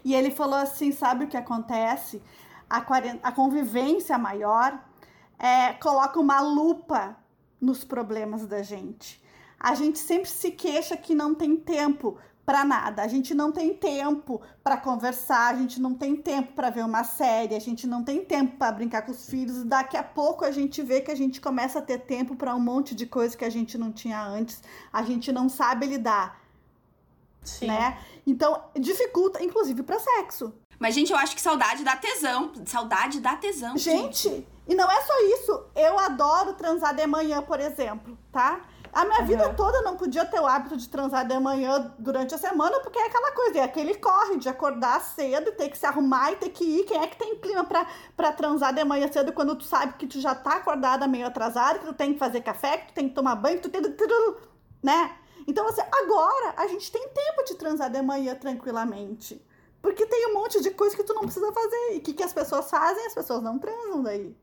[0.04, 2.22] E ele falou assim: sabe o que acontece?
[2.70, 2.78] A,
[3.24, 4.80] a convivência maior
[5.36, 7.16] é, coloca uma lupa
[7.60, 9.20] nos problemas da gente.
[9.66, 13.02] A gente sempre se queixa que não tem tempo para nada.
[13.02, 17.02] A gente não tem tempo para conversar, a gente não tem tempo para ver uma
[17.02, 19.64] série, a gente não tem tempo para brincar com os filhos.
[19.64, 22.60] Daqui a pouco a gente vê que a gente começa a ter tempo para um
[22.60, 24.62] monte de coisa que a gente não tinha antes.
[24.92, 26.40] A gente não sabe lidar,
[27.42, 27.66] Sim.
[27.66, 27.98] né?
[28.24, 30.54] Então, dificulta, inclusive, para sexo.
[30.78, 32.52] Mas, gente, eu acho que saudade dá tesão.
[32.66, 33.76] Saudade dá tesão.
[33.76, 35.64] Gente, e não é só isso.
[35.74, 38.60] Eu adoro transar de manhã, por exemplo, tá?
[38.96, 42.34] A minha vida toda eu não podia ter o hábito de transar de manhã durante
[42.34, 45.84] a semana, porque é aquela coisa, é aquele corre de acordar cedo, ter que se
[45.84, 46.84] arrumar e ter que ir.
[46.84, 50.06] Quem é que tem clima pra, pra transar de manhã cedo quando tu sabe que
[50.06, 53.06] tu já tá acordada meio atrasada, que tu tem que fazer café, que tu tem
[53.06, 54.06] que tomar banho, que tu tem que...
[54.82, 55.14] né?
[55.46, 59.44] Então, assim, agora a gente tem tempo de transar de manhã tranquilamente.
[59.82, 61.94] Porque tem um monte de coisa que tu não precisa fazer.
[61.94, 63.06] E o que, que as pessoas fazem?
[63.06, 64.34] As pessoas não transam daí.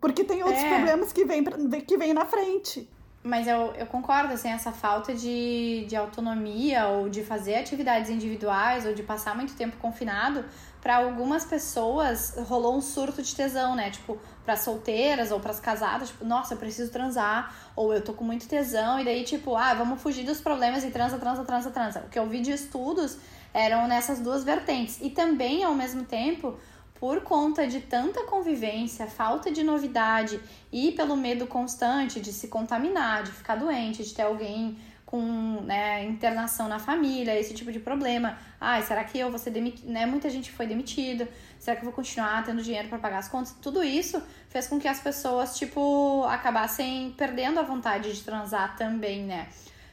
[0.00, 0.74] Porque tem outros É.
[0.76, 1.44] problemas que vêm
[1.86, 2.90] que vêm na frente.
[3.22, 8.86] Mas eu, eu concordo, assim, essa falta de, de autonomia ou de fazer atividades individuais
[8.86, 10.42] ou de passar muito tempo confinado,
[10.80, 13.90] para algumas pessoas rolou um surto de tesão, né?
[13.90, 18.24] Tipo, para solteiras ou pras casadas, tipo, nossa, eu preciso transar, ou eu tô com
[18.24, 22.00] muito tesão, e daí, tipo, ah, vamos fugir dos problemas e transa, transa, transa, transa.
[22.06, 23.18] O que eu vi de estudos
[23.52, 24.98] eram nessas duas vertentes.
[25.00, 26.56] E também, ao mesmo tempo,
[27.00, 30.38] por conta de tanta convivência, falta de novidade
[30.70, 36.04] e pelo medo constante de se contaminar, de ficar doente, de ter alguém com né,
[36.04, 38.38] internação na família, esse tipo de problema.
[38.60, 39.90] Ai, será que eu vou ser demitido?
[39.90, 40.04] Né?
[40.06, 41.26] Muita gente foi demitida.
[41.58, 43.56] Será que eu vou continuar tendo dinheiro para pagar as contas?
[43.60, 49.24] Tudo isso fez com que as pessoas, tipo, acabassem perdendo a vontade de transar também,
[49.24, 49.48] né?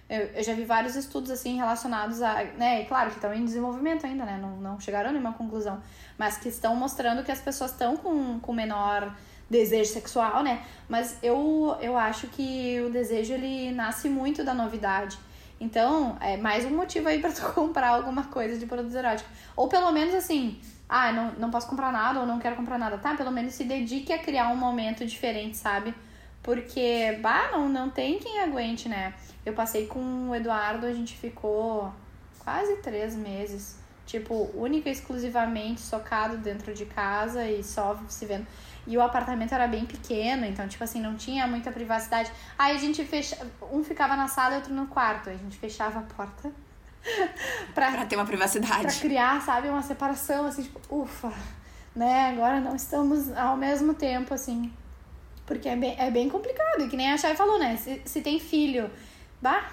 [0.09, 2.43] Eu, eu já vi vários estudos, assim, relacionados a...
[2.57, 4.39] Né, e claro que estão em desenvolvimento ainda, né?
[4.41, 5.81] Não, não chegaram a nenhuma conclusão.
[6.17, 9.13] Mas que estão mostrando que as pessoas estão com, com menor
[9.49, 10.63] desejo sexual, né?
[10.87, 15.17] Mas eu, eu acho que o desejo ele nasce muito da novidade.
[15.59, 19.31] Então, é mais um motivo aí para tu comprar alguma coisa de produtos eróticos.
[19.55, 22.97] Ou pelo menos assim, ah, não, não posso comprar nada ou não quero comprar nada.
[22.97, 25.93] Tá, pelo menos se dedique a criar um momento diferente, sabe?
[26.47, 29.13] Porque, bah, não, não tem quem aguente, né?
[29.45, 31.93] Eu passei com o Eduardo, a gente ficou
[32.39, 33.75] quase três meses.
[34.05, 38.47] Tipo, única e exclusivamente socado dentro de casa e só se vendo.
[38.87, 42.31] E o apartamento era bem pequeno, então, tipo assim, não tinha muita privacidade.
[42.57, 43.37] Aí a gente fecha.
[43.69, 45.29] Um ficava na sala e outro no quarto.
[45.29, 46.49] Aí a gente fechava a porta
[47.75, 48.83] pra, pra ter uma privacidade.
[48.83, 51.33] Pra criar, sabe, uma separação, assim, tipo, ufa,
[51.93, 52.29] né?
[52.29, 54.71] Agora não estamos ao mesmo tempo, assim.
[55.47, 56.83] Porque é bem, é bem complicado.
[56.83, 57.75] E que nem a Chay falou, né?
[57.77, 58.91] Se, se tem filho,
[59.41, 59.67] bah,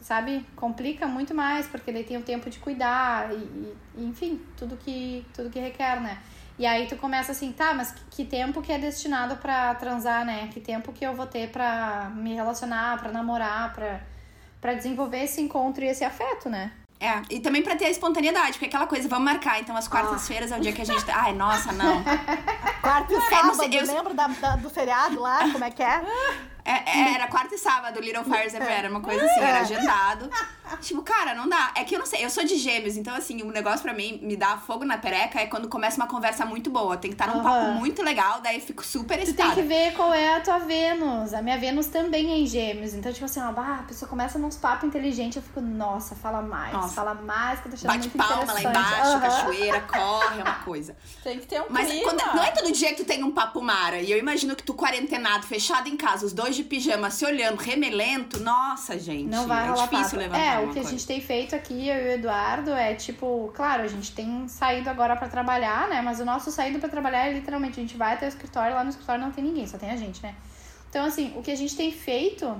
[0.00, 4.78] sabe, complica muito mais, porque daí tem o tempo de cuidar e, e enfim, tudo
[4.78, 6.22] que, tudo que requer, né?
[6.58, 10.48] E aí tu começa assim, tá, mas que tempo que é destinado para transar, né?
[10.54, 14.00] Que tempo que eu vou ter para me relacionar, para namorar, para
[14.60, 16.72] para desenvolver esse encontro e esse afeto, né?
[16.98, 20.50] É, e também pra ter a espontaneidade, porque aquela coisa, vamos marcar, então as quartas-feiras
[20.50, 21.04] é o dia que a gente.
[21.10, 22.02] Ai, nossa, não.
[22.80, 23.86] Quarta e sábado, é, eu...
[23.86, 25.50] lembra da, da, do feriado lá?
[25.52, 26.02] Como é que é?
[26.66, 30.28] É, é, era quarta e sábado, Little Fires Everywhere, era uma coisa assim, era agendado.
[30.80, 31.70] Tipo, cara, não dá.
[31.76, 33.94] É que eu não sei, eu sou de gêmeos, então assim, o um negócio pra
[33.94, 36.96] mim me dá fogo na pereca é quando começa uma conversa muito boa.
[36.96, 37.42] Tem que estar num uhum.
[37.44, 39.50] papo muito legal, daí eu fico super excitada.
[39.50, 41.32] Tu tem que ver qual é a tua Vênus.
[41.34, 42.94] A minha Vênus também é em gêmeos.
[42.94, 46.42] Então, tipo assim, ó, bah, a pessoa começa nos papos inteligentes, eu fico, nossa, fala
[46.42, 46.94] mais, nossa.
[46.94, 49.20] fala mais, que eu tô achando Bate muito palma lá embaixo, uhum.
[49.20, 50.96] cachoeira, corre, é uma coisa.
[51.22, 51.86] Tem que ter um Mas.
[52.02, 54.00] Quando, não é todo dia que tu tem um papo mara.
[54.00, 57.56] E eu imagino que tu quarentenado, fechado em casa, os dois de pijama, se olhando
[57.56, 59.28] remelento, nossa, gente.
[59.28, 60.88] Não vai é rolar difícil levantar É, o que coisa.
[60.88, 64.48] a gente tem feito aqui, eu e o Eduardo, é tipo, claro, a gente tem
[64.48, 66.02] saído agora para trabalhar, né?
[66.02, 68.82] Mas o nosso saído para trabalhar é literalmente, a gente vai até o escritório, lá
[68.82, 70.34] no escritório não tem ninguém, só tem a gente, né?
[70.88, 72.56] Então, assim, o que a gente tem feito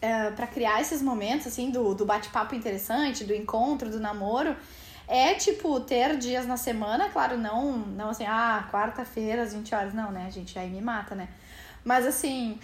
[0.00, 4.56] é, para criar esses momentos, assim, do, do bate-papo interessante, do encontro, do namoro,
[5.06, 9.94] é, tipo, ter dias na semana, claro, não, não assim, ah, quarta-feira às 20 horas,
[9.94, 11.28] não, né, gente, aí me mata, né?
[11.84, 12.58] Mas, assim,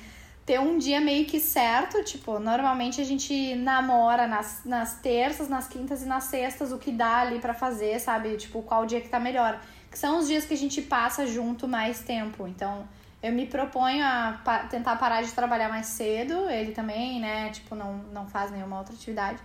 [0.48, 5.68] ter um dia meio que certo, tipo, normalmente a gente namora nas, nas terças, nas
[5.68, 8.34] quintas e nas sextas, o que dá ali para fazer, sabe?
[8.38, 9.60] Tipo, qual dia que tá melhor.
[9.90, 12.48] Que são os dias que a gente passa junto mais tempo.
[12.48, 12.88] Então,
[13.22, 17.50] eu me proponho a pa tentar parar de trabalhar mais cedo, ele também, né?
[17.50, 19.38] Tipo, não, não faz nenhuma outra atividade.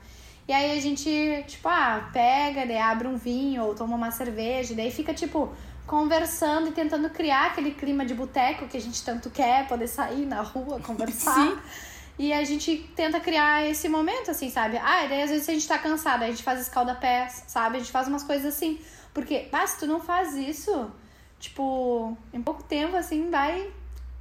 [0.48, 1.10] E aí a gente,
[1.48, 5.52] tipo, ah, pega, daí abre um vinho ou toma uma cerveja, daí fica, tipo,
[5.86, 10.26] conversando e tentando criar aquele clima de boteco que a gente tanto quer, poder sair
[10.26, 11.34] na rua, conversar.
[11.34, 11.58] Sim.
[12.18, 14.78] E a gente tenta criar esse momento, assim, sabe?
[14.78, 17.78] Ah, e daí às vezes a gente tá cansado, a gente faz escalda-pés, sabe?
[17.78, 18.80] A gente faz umas coisas assim.
[19.14, 20.92] Porque, ah, se tu não faz isso,
[21.40, 23.72] tipo, em pouco tempo, assim, vai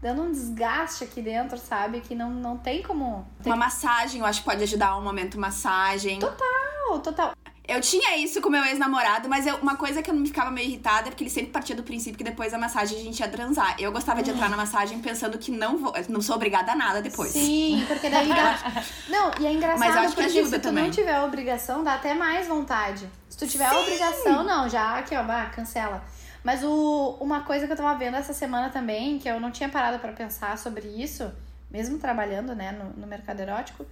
[0.00, 2.00] dando um desgaste aqui dentro, sabe?
[2.00, 3.26] Que não, não tem como.
[3.44, 6.18] Uma massagem, eu acho que pode ajudar um momento massagem.
[6.18, 7.32] Total, total.
[7.72, 10.68] Eu tinha isso com meu ex-namorado, mas eu, uma coisa que eu não ficava meio
[10.68, 13.28] irritada é porque ele sempre partia do princípio que depois da massagem a gente ia
[13.28, 13.76] transar.
[13.78, 17.00] Eu gostava de entrar na massagem pensando que não vou, não sou obrigada a nada
[17.00, 17.32] depois.
[17.32, 18.28] Sim, porque daí.
[19.08, 20.84] não, e é engraçado mas eu acho que ajuda se tu também.
[20.84, 23.08] não tiver obrigação, dá até mais vontade.
[23.30, 23.76] Se tu tiver Sim.
[23.76, 26.04] obrigação, não, já aqui, ó, bah, cancela.
[26.44, 29.70] Mas o, uma coisa que eu tava vendo essa semana também, que eu não tinha
[29.70, 31.32] parado para pensar sobre isso,
[31.70, 33.86] mesmo trabalhando, né, no, no mercado erótico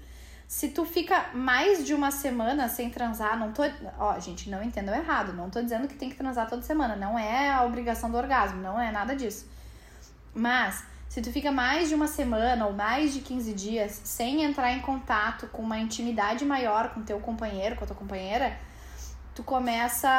[0.51, 3.63] se tu fica mais de uma semana sem transar, não tô.
[3.97, 5.33] Ó, gente, não entendam errado.
[5.33, 6.97] Não tô dizendo que tem que transar toda semana.
[6.97, 9.49] Não é a obrigação do orgasmo, não é nada disso.
[10.35, 14.73] Mas, se tu fica mais de uma semana ou mais de 15 dias sem entrar
[14.73, 18.59] em contato com uma intimidade maior com teu companheiro, com a tua companheira,
[19.37, 20.11] tu começa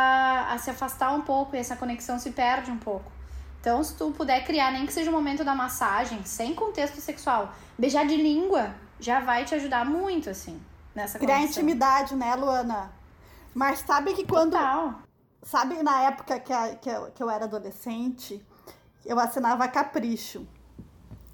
[0.49, 3.11] a se afastar um pouco e essa conexão se perde um pouco.
[3.59, 7.01] Então, se tu puder criar, nem que seja o um momento da massagem, sem contexto
[7.01, 10.61] sexual, beijar de língua, já vai te ajudar muito, assim,
[10.95, 12.91] nessa Criar intimidade, né, Luana?
[13.53, 14.51] Mas sabe que quando.
[14.51, 15.01] Total.
[15.43, 18.45] Sabe, na época que, a, que, eu, que eu era adolescente,
[19.03, 20.47] eu assinava Capricho.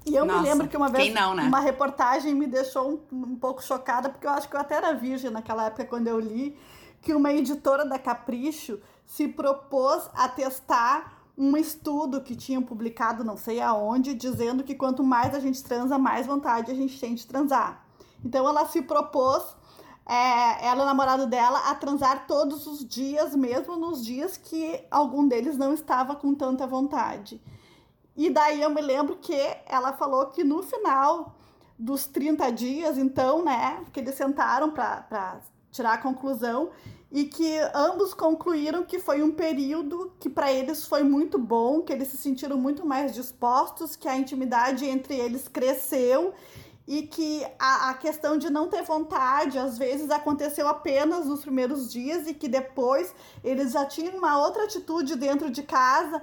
[0.06, 1.42] E eu Nossa, me lembro que uma vez não, né?
[1.42, 4.94] uma reportagem me deixou um, um pouco chocada, porque eu acho que eu até era
[4.94, 6.58] virgem naquela época quando eu li,
[7.02, 13.36] que uma editora da Capricho se propôs a testar um estudo que tinham publicado não
[13.36, 17.24] sei aonde, dizendo que quanto mais a gente transa, mais vontade a gente tem de
[17.24, 17.86] transar.
[18.24, 19.44] Então ela se propôs,
[20.04, 24.84] é, ela e o namorado dela, a transar todos os dias, mesmo nos dias que
[24.90, 27.40] algum deles não estava com tanta vontade.
[28.16, 31.36] E daí eu me lembro que ela falou que no final
[31.78, 36.70] dos 30 dias, então, né, que eles sentaram para tirar a conclusão
[37.10, 41.92] e que ambos concluíram que foi um período que para eles foi muito bom, que
[41.92, 46.34] eles se sentiram muito mais dispostos, que a intimidade entre eles cresceu
[46.86, 51.92] e que a, a questão de não ter vontade às vezes aconteceu apenas nos primeiros
[51.92, 56.22] dias e que depois eles já tinham uma outra atitude dentro de casa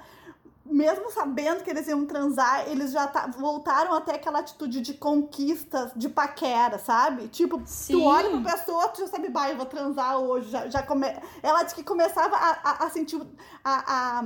[0.65, 5.91] mesmo sabendo que eles iam transar, eles já tá, voltaram até aquela atitude de conquista,
[5.95, 7.27] de paquera, sabe?
[7.27, 7.93] Tipo, Sim.
[7.93, 10.49] tu olha pra pessoa, tu já sabe, bah, eu vou transar hoje.
[10.49, 11.07] Já, já come...
[11.43, 13.21] Ela disse que começava a, a, a sentir
[13.63, 14.23] a, a...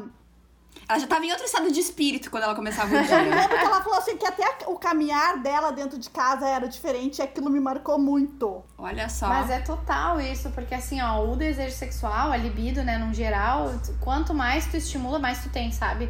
[0.88, 3.18] Ela já tava em outro estado de espírito quando ela começava o Eu dia.
[3.18, 7.20] lembro que ela falou assim que até o caminhar dela dentro de casa era diferente
[7.20, 8.64] e aquilo me marcou muito.
[8.78, 9.28] Olha só.
[9.28, 13.74] Mas é total isso, porque assim, ó, o desejo sexual, a libido, né, num geral,
[14.00, 16.10] quanto mais tu estimula, mais tu tem, sabe?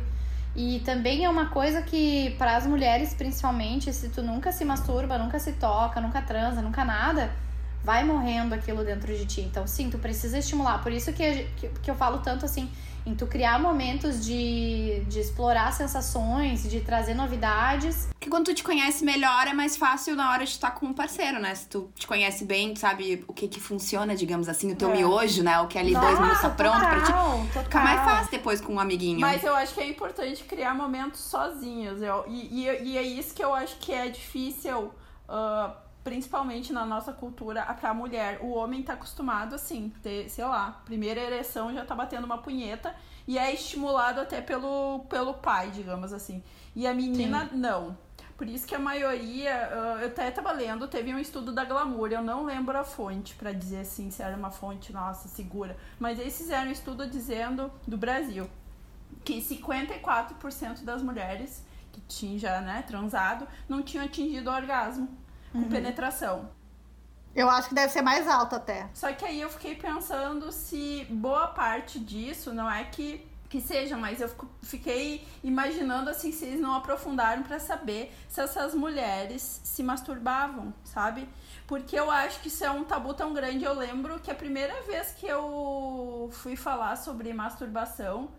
[0.62, 5.17] E também é uma coisa que, para as mulheres principalmente, se tu nunca se masturba,
[5.17, 7.32] nunca se toca, nunca transa, nunca nada,
[7.82, 9.39] vai morrendo aquilo dentro de ti.
[9.39, 10.84] Então, sim, tu precisa estimular.
[10.84, 12.69] Por isso que, que, que eu falo tanto assim,
[13.06, 18.08] em tu criar momentos de, de explorar sensações, de trazer novidades.
[18.12, 20.94] Porque quando tu te conhece melhor, é mais fácil na hora de estar com um
[20.94, 21.56] parceiro, né?
[21.56, 24.92] Se tu te conhece bem, tu sabe o que que funciona, digamos assim, o teu
[24.92, 24.98] É.
[24.98, 25.60] miojo, né?
[25.62, 27.06] O que é ali dois minutos tá pronto pra ti.
[27.08, 27.64] total, total.
[27.64, 29.20] Fica mais fácil depois com um amiguinho.
[29.20, 32.02] Mas eu acho que é importante criar momentos sozinhos.
[32.02, 34.92] Eu, e, e, e é isso que eu acho que é difícil,
[35.28, 35.74] ah,
[36.10, 38.39] principalmente na nossa cultura, pra mulher.
[38.41, 42.95] O homem tá acostumado, assim, ter, sei lá, primeira ereção já tá batendo uma punheta
[43.28, 46.43] e é estimulado até pelo, pelo pai, digamos assim.
[46.76, 47.95] E a menina, não.
[48.36, 52.12] Por isso que a maioria, ah, eu até tava lendo, teve um estudo da Glamour,
[52.12, 55.78] eu não lembro a fonte pra dizer assim se era uma fonte, nossa, segura.
[56.00, 58.50] Mas eles fizeram um estudo dizendo do Brasil
[59.24, 65.08] que 54% das mulheres que tinham já, né, transado, não tinham atingido o orgasmo
[65.52, 66.50] com penetração.
[67.36, 68.90] Eu acho que deve ser mais alto até.
[68.94, 73.98] Só que aí eu fiquei pensando se boa parte disso não é que que seja,
[73.98, 79.60] mas eu fico- fiquei imaginando assim se eles não aprofundaram pra saber se essas mulheres
[79.64, 81.28] se masturbavam, sabe?
[81.66, 83.66] Porque eu acho que isso é um tabu tão grande.
[83.66, 88.30] Eu lembro que a primeira vez que eu fui falar sobre masturbação,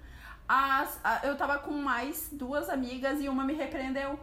[0.49, 4.16] as, a- eu tava com mais duas amigas e uma me repreendeu.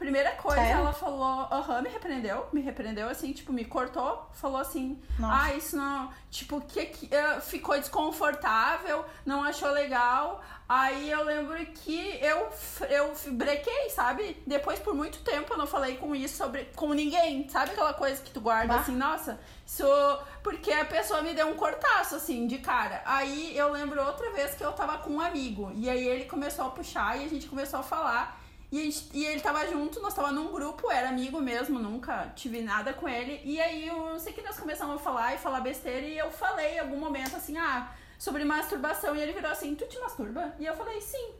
[0.00, 0.78] Primeira coisa, Sério?
[0.80, 5.44] ela falou, aham, me repreendeu, me repreendeu assim, tipo, me cortou, falou assim, Nossa.
[5.44, 10.42] ah, isso não, tipo, que, que eh, ficou desconfortável, não achou legal.
[10.66, 12.48] Aí eu lembro que eu,
[12.88, 14.42] eu brequei, sabe?
[14.46, 17.46] Depois, por muito tempo, eu não falei com isso sobre com ninguém.
[17.50, 18.80] Sabe aquela coisa que tu guarda Bah.
[18.80, 19.84] assim, nossa, isso.
[20.42, 23.02] Porque a pessoa me deu um cortaço, assim, de cara.
[23.04, 25.70] Aí eu lembro outra vez que eu tava com um amigo.
[25.74, 28.39] E aí ele começou a puxar e a gente começou a falar.
[28.72, 32.62] E, gente- e ele tava junto, nós tava num grupo, era amigo mesmo, nunca tive
[32.62, 33.40] nada com ele.
[33.44, 36.76] E aí eu sei que nós começamos a falar e falar besteira e eu falei
[36.76, 39.16] em algum momento assim, ah, sobre masturbação.
[39.16, 40.54] E ele virou assim, tu te masturba?
[40.58, 41.30] E eu falei, sim.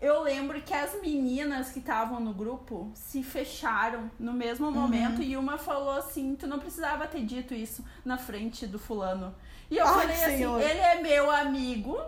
[0.00, 5.36] Eu lembro que as meninas que estavam no grupo se fecharam no mesmo momento e
[5.36, 9.34] uma falou assim: Tu não precisava ter dito isso na frente do fulano.
[9.68, 10.60] E eu Ai, falei Senhor.
[10.60, 11.98] assim: Ele é meu amigo,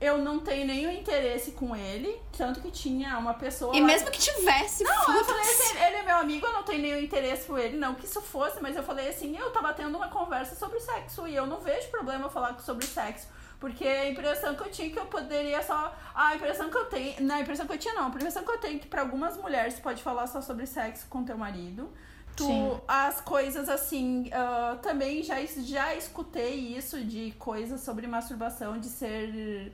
[0.00, 2.20] eu não tenho nenhum interesse com ele.
[2.36, 3.74] Tanto que tinha uma pessoa.
[3.74, 6.62] E lá- mesmo que tivesse, não, eu falei assim, ele é meu amigo, eu não
[6.62, 9.72] tenho nenhum interesse por ele, não que isso fosse, mas eu falei assim, eu tava
[9.72, 13.28] tendo uma conversa sobre sexo e eu não vejo problema falar sobre sexo.
[13.58, 15.94] Porque a impressão que eu tinha que eu poderia só.
[16.14, 17.22] A impressão que eu tenho.
[17.22, 18.04] Não, a impressão que eu tinha não.
[18.04, 20.66] A impressão que eu tenho é que pra algumas mulheres você pode falar só sobre
[20.66, 21.90] sexo com teu marido.
[22.36, 22.78] Tu, Sim.
[22.86, 29.72] as coisas assim, ah, também já, já escutei isso de coisas sobre masturbação, de ser.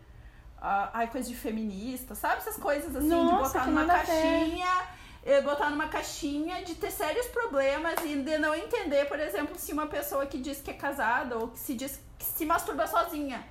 [0.62, 2.36] Ah, ai, coisa de feminista, sabe?
[2.36, 4.82] Essas coisas assim, de Nossa, botar que numa caixinha
[5.24, 9.72] eh, botar numa caixinha de ter sérios problemas e de não entender, por exemplo, se
[9.72, 13.44] uma pessoa que diz que é casada ou que se diz que se masturba sozinha.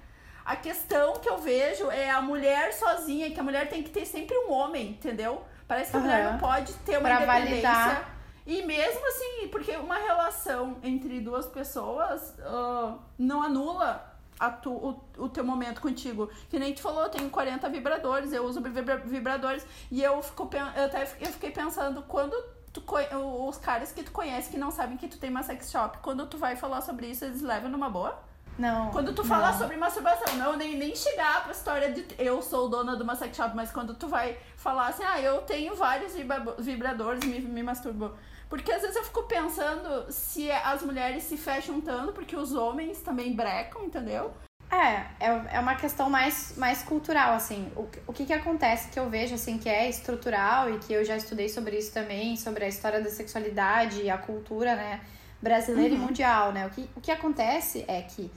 [0.44, 4.06] A questão que eu vejo é a mulher sozinha, que a mulher tem que ter
[4.06, 5.44] sempre um homem, entendeu?
[5.68, 7.70] Parece que a mulher não pode ter uma Pra independência.
[7.70, 8.16] validar.
[8.46, 14.11] E mesmo assim, porque uma relação entre duas pessoas ah, não anula
[14.42, 16.30] a tu, o, o teu momento contigo.
[16.50, 19.66] Que nem tu falou, eu tenho 40 vibradores, eu uso vibra- vibradores.
[19.92, 22.36] E eu, fico, eu até eu fiquei pensando, quando
[22.74, 22.84] tu,
[23.48, 26.26] os caras que tu conhece que não sabem que tu tem uma sex shop, quando
[26.26, 28.18] tu vai falar sobre isso, eles levam numa boa?
[28.58, 28.92] Não.
[28.92, 29.58] Quando tu fala não.
[29.58, 33.36] sobre masturbação, não nem, nem chegar pra história de eu sou dona de uma sex
[33.36, 37.64] shop, mas quando tu vai falar assim, ah, eu tenho vários vibra- vibradores, me, me
[37.64, 38.12] masturbo.
[38.52, 43.00] Porque às vezes eu fico pensando se as mulheres se fecham tanto, porque os homens
[43.00, 44.34] também brecam, entendeu?
[44.70, 47.72] É, é, é uma questão mais, mais cultural, assim.
[47.78, 50.92] O, que- o que que acontece que eu vejo, assim, que é estrutural e que
[50.92, 55.00] eu já estudei sobre isso também, sobre a história da sexualidade e a cultura, né,
[55.42, 56.02] brasileira uhum.
[56.02, 56.68] e mundial, né?
[56.68, 58.30] O que, o que acontece é que,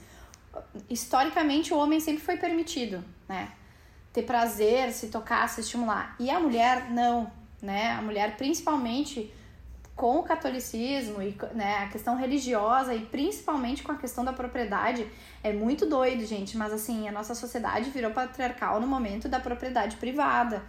[0.89, 3.49] historicamente, o homem sempre foi permitido, né?
[4.13, 6.15] Ter prazer, se tocar, se estimular.
[6.21, 7.91] E a mulher, não, né?
[7.91, 9.35] A mulher, principalmente
[9.97, 15.07] com o catolicismo e né, a questão religiosa e principalmente com a questão da propriedade,
[15.43, 16.57] é muito doido, gente.
[16.57, 20.63] Mas assim, a nossa sociedade virou patriarcal no momento da propriedade privada,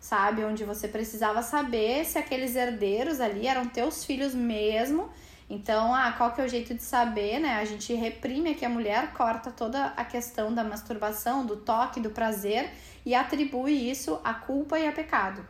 [0.00, 0.44] sabe?
[0.44, 5.08] Onde você precisava saber se aqueles herdeiros ali eram teus filhos mesmo.
[5.48, 7.56] Então, ah, qual que é o jeito de saber, né?
[7.56, 12.10] A gente reprime aqui a mulher, corta toda a questão da masturbação, do toque, do
[12.10, 12.70] prazer
[13.06, 15.46] e atribui isso à culpa e a pecado.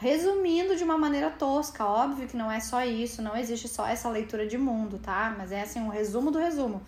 [0.00, 4.08] Resumindo de uma maneira tosca, óbvio que não é só isso, não existe só essa
[4.08, 5.34] leitura de mundo, tá?
[5.36, 6.80] Mas é assim um resumo do resumo.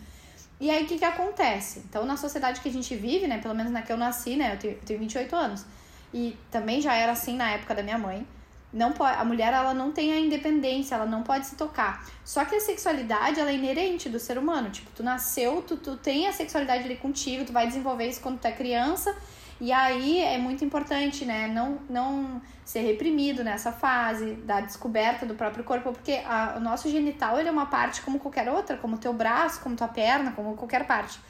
[0.58, 1.80] E aí o que, que acontece?
[1.80, 3.36] Então, na sociedade que a gente vive, né?
[3.36, 4.54] Pelo menos na que eu nasci, né?
[4.54, 5.66] Eu tenho, eu tenho 28 anos.
[6.14, 8.26] E também já era assim na época da minha mãe.
[8.72, 12.08] Não pode, a mulher ela não tem a independência, ela não pode se tocar.
[12.24, 14.70] Só que a sexualidade ela é inerente do ser humano.
[14.70, 18.40] Tipo, tu nasceu, tu, tu tem a sexualidade ali contigo, tu vai desenvolver isso quando
[18.40, 19.14] tu é criança
[19.62, 25.36] e aí é muito importante, né, não, não ser reprimido nessa fase da descoberta do
[25.36, 28.98] próprio corpo, porque a, o nosso genital ele é uma parte como qualquer outra, como
[28.98, 31.20] teu braço, como tua perna, como qualquer parte.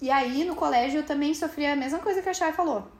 [0.00, 2.90] E aí no colégio eu também sofria a mesma coisa que a Chay falou.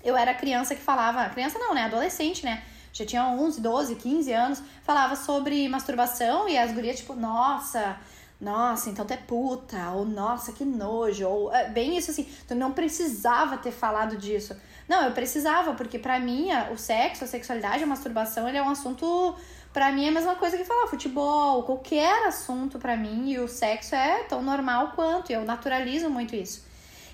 [0.00, 2.62] Eu era criança que falava, criança não, né, adolescente, né?
[2.92, 7.96] Já tinha 11, 12, 15 anos, falava sobre masturbação e as gurias tipo, nossa,
[8.40, 12.54] nossa, então tu é puta, ou nossa, que nojo, ou é, bem isso assim, tu
[12.54, 14.56] não precisava ter falado disso.
[14.88, 18.70] Não, eu precisava, porque para mim o sexo, a sexualidade, a masturbação, ele é um
[18.70, 19.36] assunto
[19.72, 23.46] para mim é a mesma coisa que falar futebol, qualquer assunto para mim, e o
[23.46, 26.68] sexo é tão normal quanto, eu naturalizo muito isso.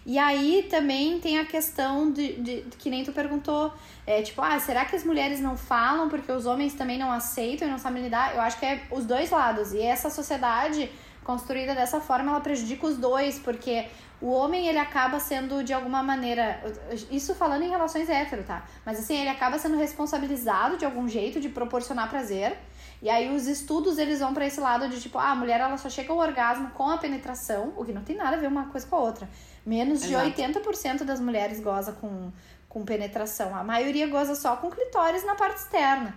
[0.07, 3.73] E aí também tem a questão de, de, que nem tu perguntou,
[4.07, 7.67] é tipo, ah, será que as mulheres não falam porque os homens também não aceitam
[7.67, 8.33] e não sabem lidar?
[8.33, 9.73] Eu acho que é os dois lados.
[9.73, 10.89] E essa sociedade
[11.27, 13.89] construída dessa forma, ela prejudica os dois, porque
[14.21, 16.63] o homem ele acaba sendo de alguma maneira,
[17.11, 18.65] isso falando em relações hétero, tá?
[18.85, 22.57] Mas assim, ele acaba sendo responsabilizado de algum jeito de proporcionar prazer.
[23.03, 25.77] E aí os estudos eles vão para esse lado de tipo, ah, a mulher ela
[25.77, 28.67] só chega ao orgasmo com a penetração, o que não tem nada a ver uma
[28.67, 29.29] coisa com a outra.
[29.67, 30.31] Menos Exato.
[30.31, 32.33] de 80% das mulheres goza com
[32.77, 33.57] com penetração.
[33.57, 36.15] A maioria goza só com clitóris na parte externa.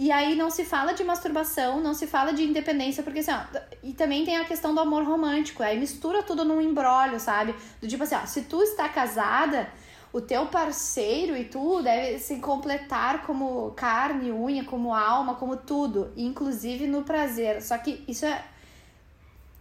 [0.00, 3.42] E aí não se fala de masturbação, não se fala de independência, porque assim, ó,
[3.82, 7.54] e também tem a questão do amor romântico, aí mistura tudo num embrólio, sabe?
[7.82, 9.68] Do tipo assim, ó, se tu está casada,
[10.10, 16.10] o teu parceiro e tu deve se completar como carne, unha, como alma, como tudo,
[16.16, 17.60] inclusive no prazer.
[17.60, 18.42] Só que isso é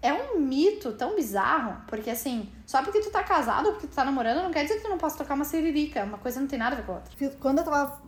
[0.01, 3.93] é um mito tão bizarro, porque assim, só porque tu tá casado ou porque tu
[3.93, 6.47] tá namorando, não quer dizer que tu não possa tocar uma siririca, uma coisa não
[6.47, 7.37] tem nada a ver com a outra.
[7.41, 8.01] Quando eu tava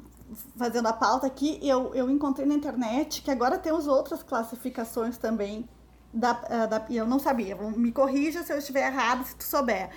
[0.58, 5.68] fazendo a pauta aqui, eu, eu encontrei na internet que agora temos outras classificações também.
[6.14, 9.90] Da, eh, da, eu não sabia, me corrija se eu estiver errado, se tu souber.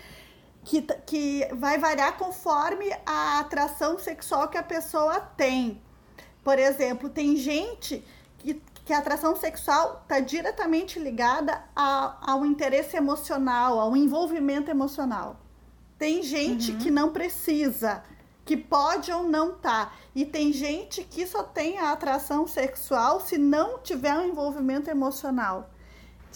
[0.62, 5.82] Que, que vai variar conforme a atração sexual que a pessoa tem.
[6.42, 8.04] Por exemplo, tem gente
[8.38, 15.36] que, que a atração sexual está diretamente ligada a, ao interesse emocional, ao envolvimento emocional.
[15.98, 16.78] Tem gente uhum.
[16.78, 18.02] que não precisa
[18.44, 19.92] que pode ou não tá.
[20.14, 25.70] E tem gente que só tem a atração sexual se não tiver um envolvimento emocional.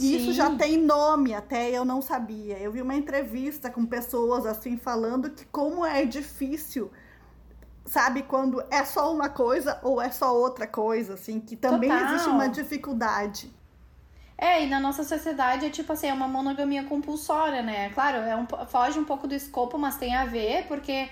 [0.00, 2.56] E isso já tem nome, até eu não sabia.
[2.58, 6.90] Eu vi uma entrevista com pessoas assim falando que como é difícil,
[7.84, 12.06] sabe, quando é só uma coisa ou é só outra coisa, assim, que também Total.
[12.06, 13.52] existe uma dificuldade.
[14.40, 17.90] É, e na nossa sociedade é tipo assim, é uma monogamia compulsória, né?
[17.90, 21.08] Claro, é um, foge um pouco do escopo, mas tem a ver, porque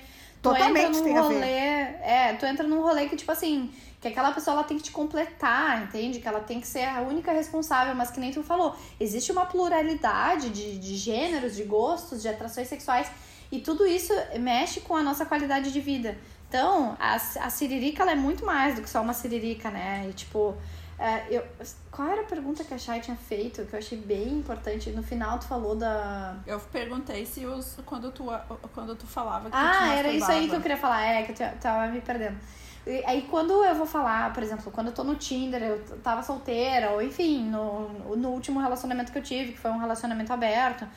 [0.51, 1.99] Totalmente tem rolê, a ver.
[2.03, 3.71] É, tu entra num rolê que, tipo assim,
[4.01, 6.21] que aquela pessoa ela tem que te completar, entende?
[6.21, 9.47] Que ela tem que ser a única responsável, mas que nem tu falou, existe uma
[9.47, 13.11] pluralidade de, de gêneros, de gostos, de atrações sexuais,
[13.51, 16.17] e tudo isso mexe com a nossa qualidade de vida.
[16.49, 20.07] Então, a, a siririca ela é muito mais do que só uma siririca, né?
[20.09, 20.55] E, tipo,
[20.99, 21.45] é, eu,
[21.91, 24.91] qual era a pergunta que a Chay tinha feito, que eu achei bem importante?
[24.91, 26.37] No final tu falou da.
[26.47, 28.25] Eu perguntei se os, quando, tu,
[28.73, 31.49] quando tu falava que Ah, era isso aí que eu queria falar, é, que eu
[31.61, 32.39] tava me perdendo.
[32.87, 36.23] E, aí quando eu vou falar, por exemplo, quando eu tô no Tinder, eu tava
[36.23, 40.89] solteira, ou enfim, no, no último relacionamento que eu tive, que foi um relacionamento aberto,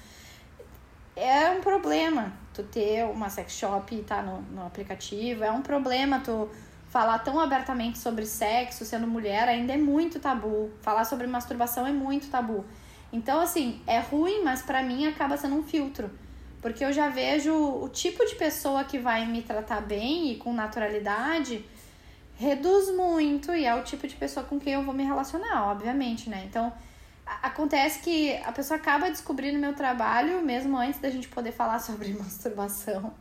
[1.14, 5.62] é um problema tu ter uma sex shop e tá no, no aplicativo, é um
[5.62, 6.50] problema tu
[6.90, 10.72] falar tão abertamente sobre sexo, sendo mulher, ainda é muito tabu.
[10.82, 12.66] Falar sobre masturbação é muito tabu.
[13.14, 16.12] Então, assim, é ruim, mas para mim acaba sendo um filtro.
[16.62, 20.54] Porque eu já vejo o tipo de pessoa que vai me tratar bem e com
[20.54, 21.64] naturalidade
[22.40, 26.30] reduz muito e é o tipo de pessoa com quem eu vou me relacionar, obviamente,
[26.30, 26.46] né?
[26.48, 26.72] Então,
[27.44, 32.14] acontece que a pessoa acaba descobrindo meu trabalho, mesmo antes da gente poder falar sobre
[32.14, 33.14] masturbação.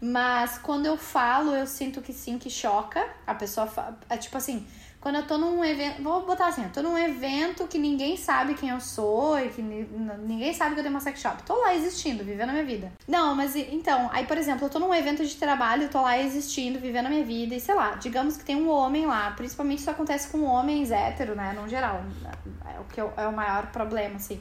[0.00, 3.06] Mas quando eu falo, eu sinto que sim, que choca.
[3.26, 3.94] A pessoa fa...
[4.08, 4.66] é tipo assim,
[5.00, 6.02] quando eu tô num evento.
[6.02, 9.62] Vou botar assim, eu tô num evento que ninguém sabe quem eu sou e que
[9.62, 11.42] ninguém sabe que eu tenho uma sex shop.
[11.42, 12.92] Tô lá existindo, vivendo a minha vida.
[13.08, 16.78] Não, mas então, aí, por exemplo, eu tô num evento de trabalho, tô lá existindo,
[16.78, 19.30] vivendo a minha vida, e sei lá, digamos que tem um homem lá.
[19.32, 21.52] Principalmente isso acontece com homens hétero, né?
[21.52, 22.02] No geral.
[22.74, 24.40] É o que é o maior problema, assim.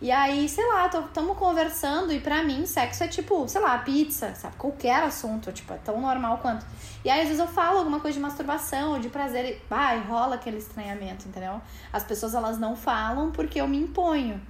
[0.00, 4.34] E aí, sei lá, tamo conversando e pra mim sexo é tipo, sei lá, pizza,
[4.34, 4.56] sabe?
[4.56, 6.66] Qualquer assunto, tipo, é tão normal quanto.
[7.04, 10.00] E aí, às vezes eu falo alguma coisa de masturbação, ou de prazer, e vai,
[10.00, 11.60] rola aquele estranhamento, entendeu?
[11.92, 14.40] As pessoas, elas não falam porque eu me imponho.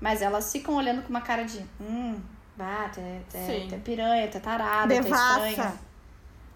[0.00, 2.20] Mas elas ficam olhando com uma cara de, hum,
[2.56, 5.74] bah, tu é, tu é, tu é piranha, tu é tarada, tu é estranha.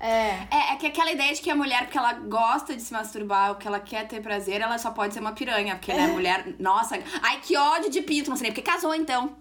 [0.01, 2.93] É, É, é que aquela ideia de que a mulher, porque ela gosta de se
[2.93, 5.77] masturbar, ou que ela quer ter prazer, ela só pode ser uma piranha.
[5.77, 9.37] Porque, né, mulher, nossa, ai, que ódio de pinto, não sei nem porque casou, então.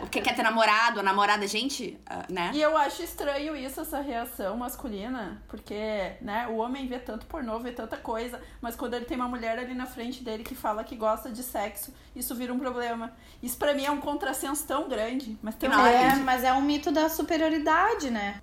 [0.00, 2.50] Porque quer ter namorado, a namorada, gente, ah, né?
[2.54, 7.58] E eu acho estranho isso, essa reação masculina, porque, né, o homem vê tanto pornô,
[7.58, 10.84] vê tanta coisa, mas quando ele tem uma mulher ali na frente dele que fala
[10.84, 13.12] que gosta de sexo, isso vira um problema.
[13.42, 16.20] Isso pra mim é um contrassenso tão grande, mas tão Não, é, grande.
[16.20, 18.42] mas é um mito da superioridade, né?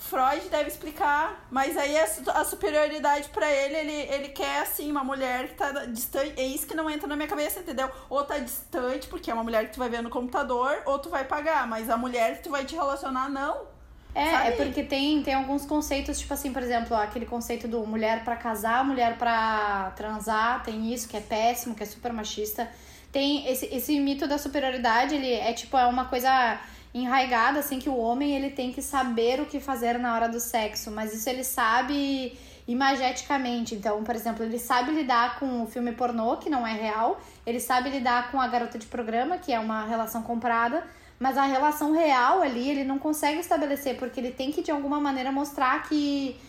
[0.00, 5.04] Freud deve explicar, mas aí a, a superioridade pra ele, ele, ele quer assim uma
[5.04, 7.88] mulher que tá distante, é isso que não entra na minha cabeça, entendeu?
[8.08, 11.10] Ou tá distante, porque é uma mulher que tu vai ver no computador, ou tu
[11.10, 13.68] vai pagar, mas a mulher que tu vai te relacionar, não.
[14.14, 14.48] É, Sabe?
[14.48, 18.36] é porque tem, tem alguns conceitos, tipo assim, por exemplo, aquele conceito do mulher pra
[18.36, 22.68] casar, mulher pra transar, tem isso que é péssimo, que é super machista.
[23.12, 26.58] Tem esse, esse mito da superioridade, ele é tipo, é uma coisa
[26.92, 30.40] enraigada, assim, que o homem ele tem que saber o que fazer na hora do
[30.40, 32.36] sexo, mas isso ele sabe
[32.66, 33.74] imageticamente.
[33.74, 37.60] Então, por exemplo, ele sabe lidar com o filme pornô, que não é real, ele
[37.60, 40.84] sabe lidar com a garota de programa, que é uma relação comprada,
[41.18, 45.00] mas a relação real ali ele não consegue estabelecer, porque ele tem que de alguma
[45.00, 46.40] maneira mostrar que,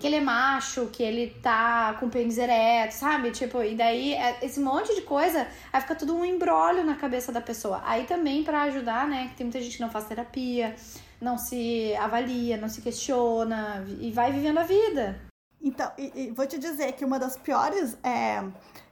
[0.00, 3.30] que ele é macho, que ele tá com pênis ereto, sabe?
[3.30, 7.30] Tipo, e daí é- esse monte de coisa, aí fica tudo um embrólio na cabeça
[7.30, 7.82] da pessoa.
[7.84, 10.74] Aí também pra ajudar, né, que tem muita gente que não faz terapia,
[11.20, 15.20] não se avalia, não se questiona e vai vivendo a vida.
[15.62, 18.42] Então, e, e vou te dizer que uma das piores é,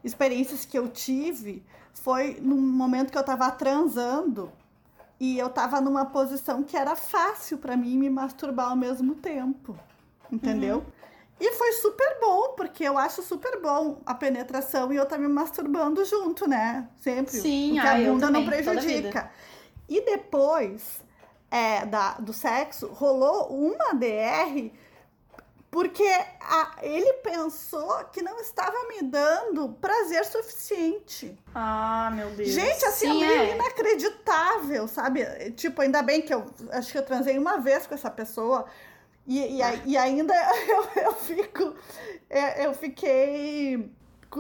[0.04, 4.52] experiências que eu tive foi num momento que eu tava transando
[5.18, 9.74] e eu tava numa posição que era fácil pra mim me masturbar ao mesmo tempo.
[10.30, 10.84] Entendeu?
[11.41, 15.28] E foi super bom, porque eu acho super bom a penetração e eu tá me
[15.28, 16.89] masturbando junto, né?
[17.01, 17.39] Sempre.
[17.41, 19.30] Sim, porque ah, a bunda não também, toda prejudica.
[19.89, 21.01] E depois
[21.51, 24.70] é, da, do sexo, rolou uma DR
[25.70, 26.09] porque
[26.41, 31.39] a- ele pensou que não estava me dando prazer suficiente.
[31.55, 32.49] Ah, meu Deus.
[32.49, 33.55] Gente, assim, Sim, é meio é.
[33.55, 35.51] inacreditável, sabe?
[35.53, 38.64] Tipo, ainda bem que eu acho que eu transei uma vez com essa pessoa.
[39.29, 40.35] E, e, e ainda
[40.66, 41.74] eu, eu fico.
[42.31, 43.93] é, Eu fiquei.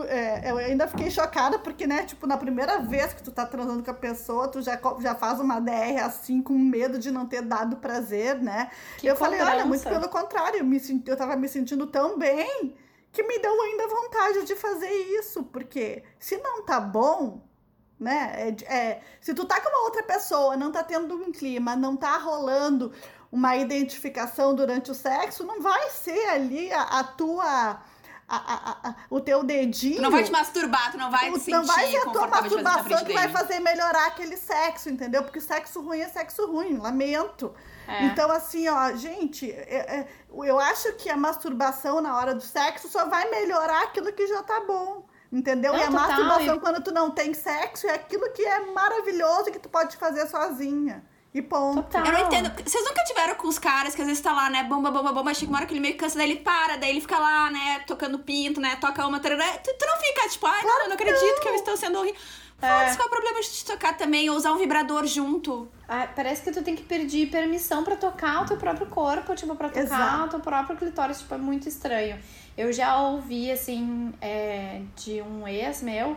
[0.06, 3.84] é, eu ainda fiquei chocada, porque, né, tipo, na primeira vez que tu tá transando
[3.84, 7.42] com a pessoa, tu já, já faz uma DR assim, com medo de não ter
[7.42, 8.70] dado prazer, né?
[8.96, 10.00] Que eu falei, olha, muito cobrança.
[10.00, 12.74] pelo contrário, eu, me eu tava me sentindo tão bem
[13.12, 17.42] que me deu ainda vontade de fazer isso, porque se não tá bom,
[17.98, 18.54] né?
[18.66, 21.96] é é, se tu tá com uma outra pessoa, não tá tendo um clima, não
[21.96, 22.92] tá rolando
[23.30, 27.80] uma identificação durante o sexo, não vai ser ali a, a tua.
[28.30, 29.96] a- a- a- o teu dedinho.
[29.96, 32.26] Tu não vai te masturbar, tu não vai te sentir não vai ser a tua
[32.42, 35.22] masturbação que vai fazer melhorar aquele sexo, entendeu?
[35.22, 37.54] Porque sexo ruim é sexo ruim, lamento.
[37.86, 38.04] É.
[38.04, 40.08] Então, assim, ó, gente, é- é,
[40.44, 44.42] eu acho que a masturbação na hora do sexo só vai melhorar aquilo que já
[44.42, 45.06] tá bom.
[45.32, 45.72] Entendeu?
[45.72, 48.60] Não, e a total, masturbação, e- quando tu não tem sexo, é aquilo que é
[48.72, 51.02] maravilhoso que tu pode fazer sozinha.
[51.34, 51.82] E ponto.
[51.82, 52.06] Total.
[52.06, 52.50] Eu não entendo.
[52.64, 54.64] Vocês nunca tiveram com os caras que às vezes tá lá, né?
[54.64, 56.90] Bomba, bomba, bomba, chega uma hora que ele meio que cansa, daí ele para, daí
[56.90, 57.80] ele fica lá, né?
[57.86, 58.76] Tocando pinto, né?
[58.76, 59.46] Toca uma, tarará.
[59.58, 62.18] Tu, tu não fica tipo, ai, não, eu não acredito que eu estou sendo horrível.
[62.58, 64.28] Foda-se, qual é o problema de te tocar também?
[64.30, 65.68] Ou usar um vibrador junto?
[65.88, 69.54] Ah, parece que tu tem que pedir permissão pra tocar o teu próprio corpo, tipo,
[69.54, 70.24] pra tocar Exato.
[70.24, 72.18] o teu próprio clitóris, tipo, é muito estranho.
[72.56, 76.16] Eu já ouvi, assim, é, de um ex meu,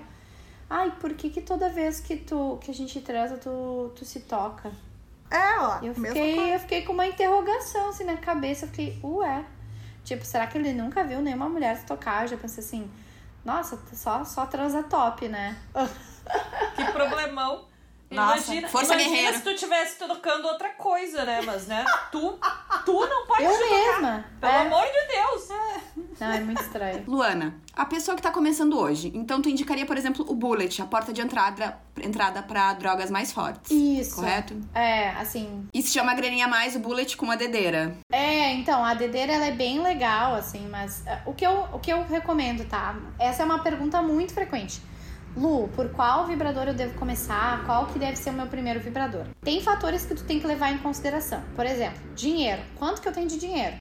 [0.67, 4.21] ai, por que que toda vez que tu, que a gente transa, tu, tu se
[4.21, 4.71] toca?
[5.31, 5.79] É, ó.
[5.81, 9.45] Eu fiquei, eu fiquei com uma interrogação, assim, na cabeça, eu fiquei, ué,
[10.03, 12.23] tipo, será que ele nunca viu nenhuma mulher se tocar?
[12.23, 12.91] Eu já pensei assim,
[13.45, 15.57] nossa, só, só transa top, né?
[16.75, 17.65] Que problemão.
[18.11, 19.37] Nossa, imagina força imagina guerreira.
[19.37, 21.41] se tu tivesse tocando outra coisa, né?
[21.45, 21.85] Mas, né?
[22.11, 22.39] Tu,
[22.85, 23.69] tu não pode Eu tocar.
[23.69, 24.25] mesma.
[24.39, 24.61] Pelo é.
[24.61, 25.47] amor de Deus.
[26.19, 27.03] Não, é muito estranho.
[27.07, 30.85] Luana, a pessoa que tá começando hoje, então tu indicaria, por exemplo, o Bullet, a
[30.85, 33.71] porta de entrada, entrada para drogas mais fortes.
[33.71, 34.15] Isso.
[34.15, 34.59] Correto?
[34.73, 35.67] É, assim.
[35.73, 37.97] E se chama graninha mais o Bullet com uma dedeira.
[38.11, 41.79] É, então, a dedeira ela é bem legal, assim, mas uh, o, que eu, o
[41.79, 42.95] que eu recomendo, tá?
[43.17, 44.81] Essa é uma pergunta muito frequente.
[45.35, 47.65] Lu, por qual vibrador eu devo começar?
[47.65, 49.25] Qual que deve ser o meu primeiro vibrador?
[49.41, 51.41] Tem fatores que tu tem que levar em consideração.
[51.55, 52.61] Por exemplo, dinheiro.
[52.77, 53.77] Quanto que eu tenho de dinheiro?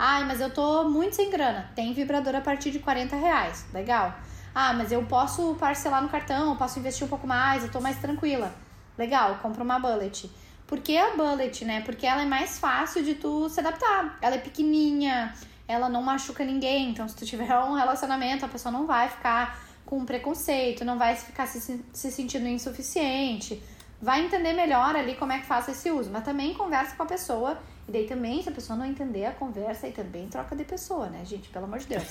[0.00, 1.72] Ai, mas eu tô muito sem grana.
[1.74, 3.66] Tem vibrador a partir de 40 reais.
[3.72, 4.14] Legal.
[4.54, 7.80] Ah, mas eu posso parcelar no cartão, eu posso investir um pouco mais, eu tô
[7.80, 8.54] mais tranquila.
[8.96, 10.30] Legal, compra uma bullet.
[10.66, 11.80] Por que a bullet, né?
[11.80, 14.16] Porque ela é mais fácil de tu se adaptar.
[14.22, 15.34] Ela é pequenininha,
[15.66, 16.90] ela não machuca ninguém.
[16.90, 21.14] Então, se tu tiver um relacionamento, a pessoa não vai ficar com preconceito, não vai
[21.14, 23.62] ficar se, se sentindo insuficiente.
[24.00, 26.08] Vai entender melhor ali como é que faz esse uso.
[26.10, 27.58] Mas também conversa com a pessoa.
[27.86, 31.10] E daí também, se a pessoa não entender a conversa, aí também troca de pessoa,
[31.10, 31.50] né, gente?
[31.50, 32.04] Pelo amor de Deus.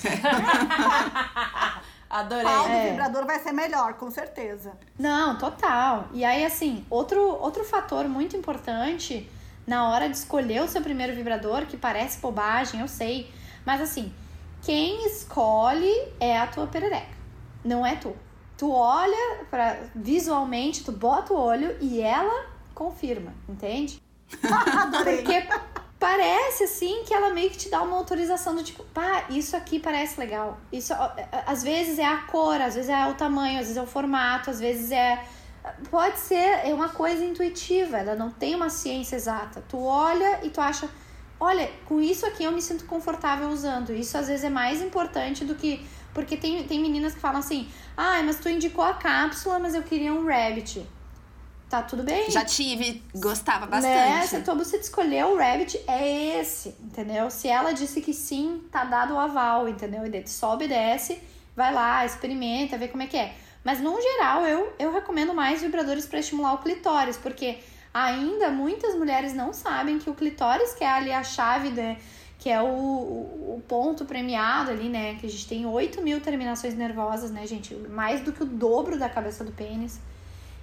[2.08, 2.44] Adorei.
[2.44, 2.90] Qual do É.
[2.90, 4.74] vibrador vai ser melhor, com certeza.
[4.96, 6.06] Não, total.
[6.12, 9.28] E aí, assim, outro, outro fator muito importante
[9.66, 13.28] na hora de escolher o seu primeiro vibrador, que parece bobagem, eu sei.
[13.66, 14.14] Mas assim,
[14.62, 17.21] quem escolhe é a tua perereca.
[17.64, 18.14] Não é tu.
[18.56, 24.00] Tu olha para visualmente, tu bota o olho e ela confirma, entende?
[24.30, 25.46] Porque
[25.98, 29.78] parece assim que ela meio que te dá uma autorização do tipo, pá, isso aqui
[29.78, 30.58] parece legal.
[30.72, 30.92] Isso
[31.46, 34.50] às vezes é a cor, às vezes é o tamanho, às vezes é o formato,
[34.50, 35.24] às vezes é
[35.90, 39.62] pode ser é uma coisa intuitiva, ela não tem uma ciência exata.
[39.68, 40.88] Tu olha e tu acha,
[41.38, 43.92] olha, com isso aqui eu me sinto confortável usando.
[43.92, 47.68] Isso às vezes é mais importante do que porque tem, tem meninas que falam assim,
[47.96, 50.86] ai, mas tu indicou a cápsula, mas eu queria um rabbit.
[51.68, 52.30] Tá tudo bem?
[52.30, 53.70] Já tive, gostava Né?
[53.70, 54.28] bastante.
[54.28, 57.30] Se a tua buceta escolheu o Rabbit, é esse, entendeu?
[57.30, 60.04] Se ela disse que sim, tá dado o aval, entendeu?
[60.04, 61.18] E daí tu sobe e desce,
[61.56, 63.34] vai lá, experimenta, vê como é que é.
[63.64, 67.60] Mas, no geral, eu, eu recomendo mais vibradores para estimular o clitóris, porque
[67.94, 71.96] ainda muitas mulheres não sabem que o clitóris, que é ali a chave, né?
[72.42, 75.14] Que é o, o, ponto premiado ali, né?
[75.14, 77.72] Que a gente tem 8 mil terminações nervosas, né, gente?
[77.74, 80.00] Mais do que o dobro da cabeça do pênis.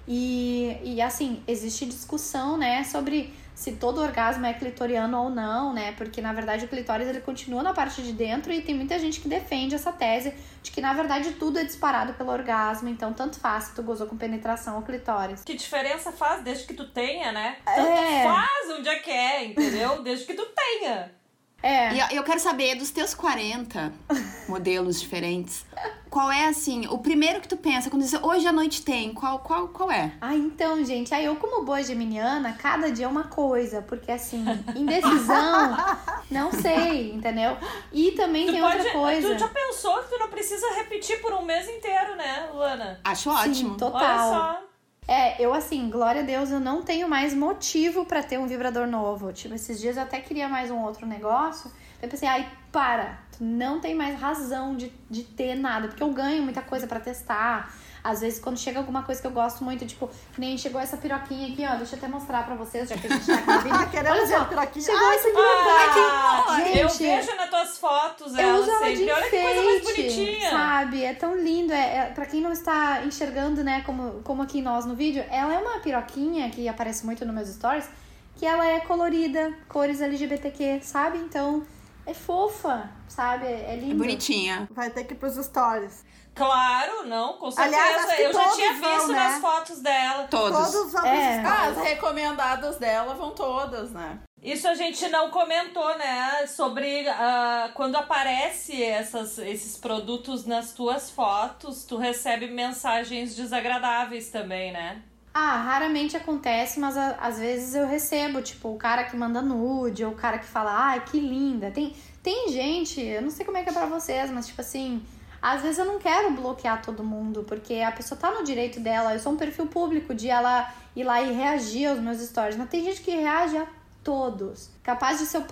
[0.06, 5.92] E, e assim, existe discussão, né, sobre se todo orgasmo é clitoriano ou não, né?
[5.92, 9.20] Porque na verdade o clitóris ele continua na parte de dentro e tem muita gente
[9.20, 13.38] que defende essa tese de que na verdade tudo é disparado pelo orgasmo, então tanto
[13.38, 15.44] faz se tu gozou com penetração ou clitóris.
[15.44, 17.58] Que diferença faz desde que tu tenha, né?
[17.66, 17.74] É.
[17.74, 20.02] Tanto faz onde é que é, entendeu?
[20.02, 21.19] Desde que tu tenha.
[21.62, 21.94] É.
[21.94, 23.92] E eu- quero saber dos teus 40
[24.48, 25.64] modelos diferentes.
[26.08, 29.12] Qual é assim, o primeiro que tu pensa quando diz hoje à noite tem?
[29.14, 30.12] Qual qual qual é?
[30.20, 34.44] Ah, então, gente, aí eu como boa geminiana, cada dia é uma coisa, porque assim,
[34.74, 35.76] indecisão,
[36.30, 37.56] não sei, entendeu?
[37.92, 38.76] E também Tu tem pode.
[38.78, 39.34] outra coisa.
[39.34, 43.00] Tu já pensou que tu não precisa repetir por um mês inteiro, né, Luana?
[43.04, 43.76] Acho Sim, ótimo.
[43.76, 44.00] total.
[44.02, 44.69] Olha só.
[45.10, 48.86] É, eu assim, glória a Deus, eu não tenho mais motivo pra ter um vibrador
[48.86, 49.32] novo.
[49.32, 51.68] Tipo, esses dias eu até queria mais um outro negócio.
[52.00, 56.12] Eu pensei, ai, para, tu não tem mais razão de, de ter nada, porque eu
[56.12, 57.74] ganho muita coisa pra testar.
[58.02, 61.52] Às vezes, quando chega alguma coisa que eu gosto muito, tipo, nem chegou essa piroquinha
[61.52, 61.76] aqui, ó.
[61.76, 63.34] Deixa eu até mostrar pra vocês, já que a gente tá
[63.82, 63.96] aqui.
[63.98, 64.80] Ah, Olha só, por aqui.
[64.80, 66.82] chegou Ai, essa Ah, piroquinha.
[66.82, 69.12] eu Gente, vejo nas tuas fotos Eu ela uso ela de sempre.
[69.12, 70.50] Olha que coisa mais bonitinha.
[70.50, 71.04] sabe?
[71.04, 71.72] É tão lindo.
[71.72, 75.52] É, é, pra quem não está enxergando, né, como, como aqui nós no vídeo, ela
[75.54, 77.88] é uma piroquinha que aparece muito nos meus stories,
[78.36, 81.18] que ela é colorida, cores LGBTQ, sabe?
[81.18, 81.62] Então,
[82.06, 83.44] é fofa, sabe?
[83.46, 83.96] É É lindo.
[83.96, 84.66] bonitinha.
[84.70, 86.02] Vai ter que ir pros stories.
[86.34, 87.76] Claro, não, com certeza.
[87.76, 89.14] Aliás, acho que eu já tinha vão, visto né?
[89.16, 90.28] nas fotos dela.
[90.30, 90.72] Todos.
[90.72, 91.42] Todos vão É.
[91.44, 94.18] Ah, as recomendadas dela vão todas, né?
[94.42, 96.46] Isso a gente não comentou, né?
[96.46, 104.72] Sobre ah, quando aparece essas, esses produtos nas tuas fotos, tu recebe mensagens desagradáveis também,
[104.72, 105.02] né?
[105.34, 110.04] Ah, raramente acontece, mas a- às vezes eu recebo, tipo, o cara que manda nude,
[110.04, 111.70] ou o cara que fala, ai, que linda.
[111.70, 115.00] Tem, tem gente, eu não sei como é que é pra vocês, mas tipo assim,
[115.42, 119.14] às vezes eu não quero bloquear todo mundo, porque a pessoa tá no direito dela,
[119.14, 122.68] eu sou um perfil público de ela ir lá e reagir aos meus stories, mas
[122.68, 123.66] tem gente que reage a
[124.02, 124.70] todos.
[124.82, 125.44] Capaz de se eu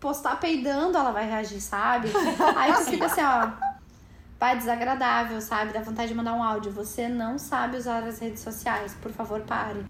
[0.00, 2.08] postar peidando, ela vai reagir, sabe?
[2.56, 3.50] Aí tu fica assim, ó.
[4.38, 5.72] Vai desagradável, sabe?
[5.72, 6.70] Dá vontade de mandar um áudio.
[6.72, 8.94] Você não sabe usar as redes sociais.
[9.00, 9.84] Por favor, pare.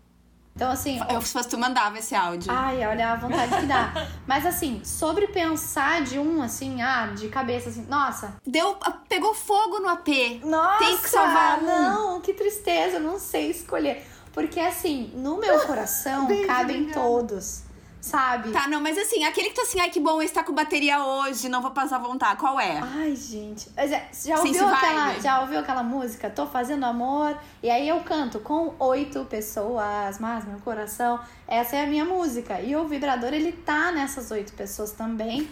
[0.56, 0.98] Então, assim.
[1.10, 2.50] Eu, se fosse tu mandava esse áudio.
[2.50, 4.08] Ai, olha a vontade que dá.
[4.26, 8.34] Mas, assim, sobre pensar de um, assim, ah, de cabeça, assim, nossa.
[8.44, 8.74] Deu,
[9.06, 10.40] pegou fogo no AP.
[10.42, 10.78] Nossa!
[10.78, 11.66] Tem que salvar um.
[11.66, 14.02] Não, que tristeza, não sei escolher.
[14.32, 17.65] Porque, assim, no meu coração Bem cabem todos.
[18.06, 18.50] Sabe?
[18.50, 21.04] Tá, não, mas assim, aquele que tu assim, ai que bom, esse tá com bateria
[21.04, 22.38] hoje, não vou passar vontade.
[22.38, 22.80] Qual é?
[22.82, 23.68] Ai, gente.
[23.76, 25.22] É, Já Sense ouviu, aquela, vibe.
[25.22, 26.30] já ouviu aquela música?
[26.30, 27.36] Tô fazendo amor.
[27.62, 31.18] E aí eu canto com oito pessoas, mas meu coração.
[31.48, 32.60] Essa é a minha música.
[32.60, 35.48] E o vibrador, ele tá nessas oito pessoas também.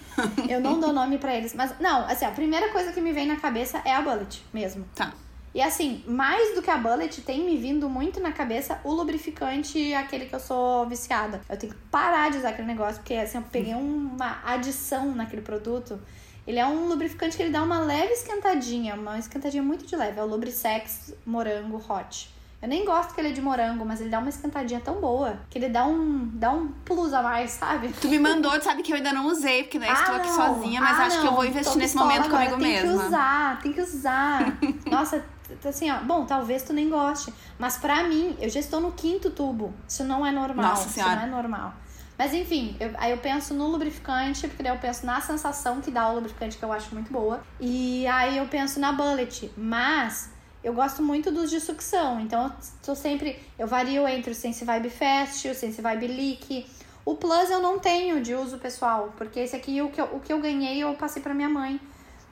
[0.48, 1.54] Eu não dou nome pra eles.
[1.54, 4.84] Mas, não, assim, a primeira coisa que me vem na cabeça é a Bullet mesmo.
[4.94, 5.12] Tá.
[5.54, 9.94] E assim, mais do que a Bullet, tem me vindo muito na cabeça o lubrificante,
[9.94, 11.40] aquele que eu sou viciada.
[11.48, 15.42] Eu tenho que parar de usar aquele negócio, porque assim, eu peguei uma adição naquele
[15.42, 16.00] produto.
[16.46, 20.18] Ele é um lubrificante que ele dá uma leve esquentadinha, uma esquentadinha muito de leve.
[20.18, 22.34] É o Lubrisex Morango Hot.
[22.60, 25.38] Eu nem gosto que ele é de morango, mas ele dá uma esquentadinha tão boa
[25.50, 27.88] que ele dá um, dá um plus a mais, sabe?
[28.00, 30.34] Tu me mandou, tu sabe que eu ainda não usei, porque daí estou aqui não.
[30.54, 31.34] sozinha, mas Ah, acho que eu não.
[31.34, 32.46] vou investir nesse momento agora.
[32.50, 32.98] comigo tem mesma.
[33.00, 34.58] que usar, tem que usar.
[34.90, 35.22] Nossa,
[35.66, 35.98] assim, ó.
[35.98, 37.32] Bom, talvez tu nem goste.
[37.58, 39.72] Mas pra mim, eu já estou no quinto tubo.
[39.88, 40.70] Isso não é normal.
[40.70, 41.74] Nossa Isso não é normal.
[42.16, 45.90] Mas enfim, eu- aí eu penso no lubrificante, porque daí eu penso na sensação que
[45.90, 47.42] dá o lubrificante, que eu acho muito boa.
[47.60, 49.50] E aí eu penso na bullet.
[49.56, 50.30] Mas
[50.62, 52.20] eu gosto muito dos de sucção.
[52.20, 52.52] Então eu
[52.84, 53.42] tô sempre.
[53.58, 56.66] Eu vario entre o Sense Vibe Fast, o Sense Vibe Leak.
[57.04, 60.20] O Plus eu não tenho de uso pessoal, porque esse aqui, o que eu, o
[60.20, 61.78] que eu ganhei, eu passei pra minha mãe.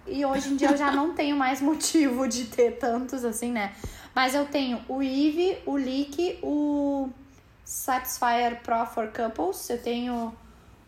[0.07, 3.72] E hoje em dia eu já não tenho mais motivo de ter tantos assim, né?
[4.14, 7.09] Mas eu tenho o Eve, o Leak, o
[7.64, 10.32] Satisfyer Pro for Couples, eu tenho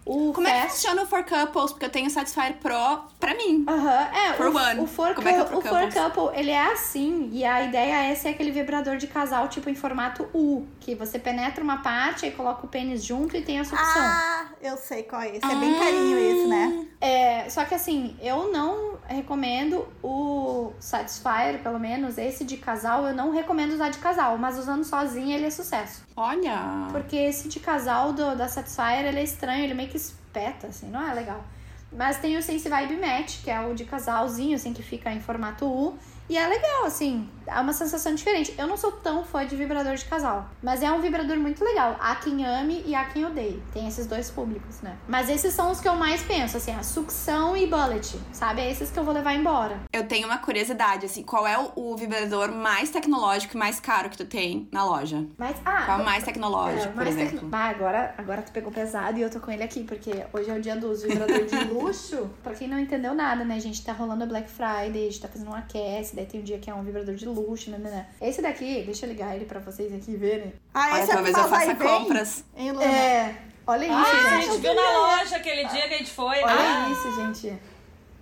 [0.05, 0.73] o Como é que Fast.
[0.75, 1.73] funciona o For Couples?
[1.73, 3.65] Porque eu tenho o Satisfyer Pro pra mim.
[3.67, 4.33] Aham, é.
[4.35, 4.81] For o, one.
[4.81, 5.93] O For, Como é que é o For o For?
[6.13, 7.31] Couple, ele é assim.
[7.33, 10.67] E a ideia é ser aquele vibrador de casal, tipo em formato U.
[10.85, 14.03] Que você penetra uma parte, aí coloca o pênis junto e tem a sucção.
[14.03, 15.47] Ah, eu sei qual é esse.
[15.47, 16.87] É bem carinho esse, né?
[17.01, 23.15] É, só que assim, eu não recomendo o Satisfyer, pelo menos, esse de casal, eu
[23.15, 26.03] não recomendo usar de casal, mas usando sozinho ele é sucesso.
[26.15, 26.89] Olha.
[26.93, 30.91] Porque esse de casal do, da Satisfyer, ele é estranho, ele meio que espeta, assim,
[30.91, 31.43] não é legal.
[31.91, 35.21] Mas tem o Sense Vibe Match, que é o de casalzinho, assim, que fica em
[35.21, 35.97] formato U.
[36.29, 38.55] E é legal, assim, é uma sensação diferente.
[38.57, 41.97] Eu não sou tão fã de vibrador de casal, mas é um vibrador muito legal.
[42.01, 43.63] Há quem ame e há quem odeie.
[43.75, 44.97] Tem esses dois públicos, né?
[45.07, 48.63] Mas esses são os que eu mais penso, assim, a sucção e bullet, sabe?
[48.63, 49.79] É esses que eu vou levar embora.
[49.93, 54.17] Eu tenho uma curiosidade, assim, qual é o, vibrador mais tecnológico e mais caro que
[54.17, 55.25] tu tem na loja?
[55.37, 57.33] Mas, ah, Qual é o mais tecnológico, É, por mais exemplo?
[57.41, 60.51] tecno- Ah, agora, agora tu pegou pesado e eu tô com ele aqui, porque hoje
[60.51, 62.31] é o dia dos vibradores de luxo.
[62.43, 63.85] pra quem não entendeu nada, né, gente?
[63.85, 66.59] Tá rolando a Black Friday, a gente tá fazendo um aquece, daí tem um dia
[66.59, 68.07] que é um vibrador de luxo, né, né, né.
[68.21, 70.53] Esse daqui, deixa eu ligar ele pra vocês aqui verem.
[70.73, 72.45] Ah, Olha, esse é talvez eu faça e compras.
[72.57, 72.85] Hein, Luna?
[72.85, 73.35] É,
[73.67, 74.47] olha isso, Ah, a gente.
[74.53, 76.37] gente viu na loja aquele dia que a gente foi.
[76.37, 76.43] né?
[76.45, 77.59] Olha isso, gente.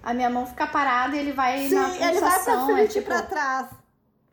[0.02, 2.80] A minha mão fica parada e ele vai Sim, na ele vai pra pulsação, frente
[2.80, 3.06] é e tipo...
[3.06, 3.66] pra trás.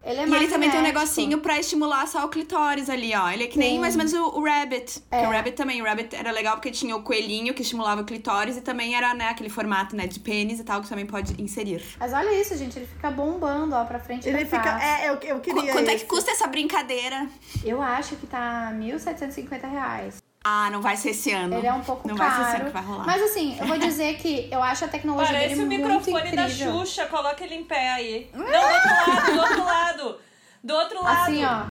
[0.10, 3.30] Ele é E ele também tem um negocinho pra estimular só o clitóris ali, ó.
[3.30, 3.80] Ele é que nem Sim.
[3.80, 5.04] mais ou menos o, o Rabbit.
[5.12, 5.22] É.
[5.22, 5.82] Que o Rabbit também.
[5.82, 9.14] O Rabbit era legal porque tinha o coelhinho que estimulava o clitóris e também era,
[9.14, 11.84] né, aquele formato, né, de pênis e tal que também pode inserir.
[12.00, 14.62] Mas olha isso, gente, ele fica bombando, ó, pra frente e Ele fica.
[14.62, 14.84] trás.
[14.84, 15.72] É, eu, eu Qu- queria.
[15.74, 16.04] Quanto é esse.
[16.06, 17.28] que custa essa brincadeira?
[17.64, 20.22] Eu acho que tá 1.750 reais.
[20.44, 21.58] Ah, não vai ser esse ano.
[21.58, 22.56] Ele é um pouco Não vai ser esse caro.
[22.62, 23.06] ano que vai rolar.
[23.06, 26.36] Mas assim, eu vou dizer que eu acho a tecnologia Parece dele o muito microfone
[26.36, 26.72] da incrível.
[26.80, 28.30] Xuxa, coloca ele em pé aí.
[28.34, 30.18] Não, do outro lado, do outro lado.
[30.64, 31.22] Do outro lado.
[31.24, 31.66] Assim, ó.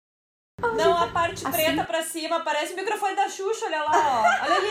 [0.76, 1.52] Não, a parte Assim.
[1.56, 4.44] preta pra cima, parece o microfone da Xuxa, olha lá, ó.
[4.44, 4.68] Olha ali.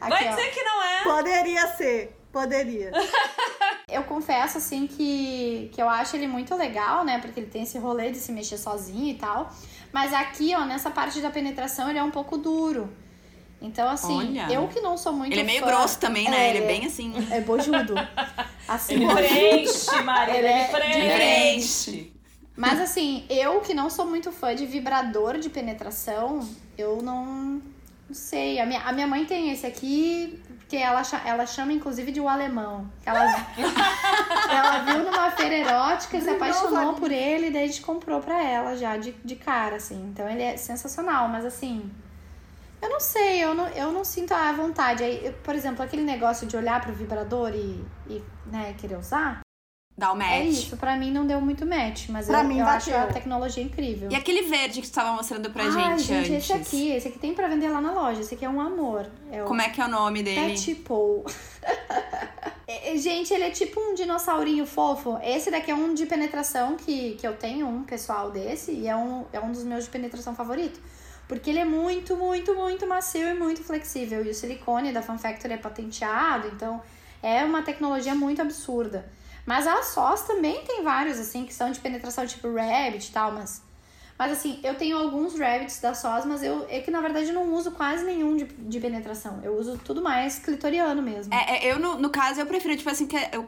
[0.00, 0.30] Vai Aqui, ó.
[0.30, 1.02] dizer que não é.
[1.02, 2.16] Poderia ser.
[2.32, 2.92] Poderia.
[3.88, 7.18] Eu confesso, assim, que, que eu acho ele muito legal, né?
[7.20, 9.48] Porque ele tem esse rolê de se mexer sozinho e tal.
[9.92, 12.92] Mas aqui, ó, nessa parte da penetração, ele é um pouco duro.
[13.60, 14.52] Então, assim, Olha.
[14.52, 16.46] eu que não sou muito Ele é meio fã- grosso também, né?
[16.46, 17.12] É, Ele é bem assim.
[17.30, 17.94] É bojudo.
[18.68, 22.12] Assim, Ele preenche, Maria, Ele ele, é preenche.
[22.56, 26.40] Mas assim, eu que não sou muito fã de vibrador de penetração,
[26.76, 27.62] eu não, não
[28.10, 28.58] sei.
[28.58, 32.28] A minha, a minha mãe tem esse aqui, que ela, ela chama inclusive de o
[32.28, 32.90] alemão.
[33.04, 33.24] Ela,
[34.50, 38.20] ela viu numa feira erótica e se apaixonou por ele, e daí a gente comprou
[38.20, 40.10] pra ela já de, de cara, assim.
[40.12, 41.88] Então ele é sensacional, mas assim.
[42.80, 45.02] Eu não sei, eu não, eu não sinto a vontade.
[45.02, 49.40] Aí, por exemplo, aquele negócio de olhar pro vibrador e, e né, querer usar.
[49.98, 50.30] Dá o match.
[50.30, 53.06] É isso, pra mim não deu muito match, mas Pra eu, mim eu acho a
[53.06, 54.10] tecnologia incrível.
[54.10, 56.50] E aquele verde que tu tava mostrando pra Ai, gente, gente, antes.
[56.50, 58.20] esse aqui, esse aqui tem pra vender lá na loja.
[58.20, 59.10] Esse aqui é um amor.
[59.32, 60.52] É Como é que é o nome dele?
[60.52, 61.24] Pet Paw.
[62.68, 65.16] É, é, gente, ele é tipo um dinossaurinho fofo.
[65.22, 68.96] Esse daqui é um de penetração que, que eu tenho, um pessoal desse, e é
[68.96, 70.80] um, é um dos meus de penetração favorito.
[71.28, 74.24] Porque ele é muito, muito, muito macio e muito flexível.
[74.24, 76.80] E o silicone da Fan Factory é patenteado, então
[77.22, 79.08] é uma tecnologia muito absurda.
[79.44, 83.32] Mas a SOS também tem vários, assim, que são de penetração tipo Rabbit e tal,
[83.32, 83.62] mas.
[84.18, 87.52] Mas assim, eu tenho alguns rabbits da SOS, mas eu é que na verdade não
[87.52, 89.40] uso quase nenhum de, de penetração.
[89.42, 91.34] Eu uso tudo mais clitoriano mesmo.
[91.34, 93.46] É, é, eu, no, no caso, eu prefiro, tipo assim, que eu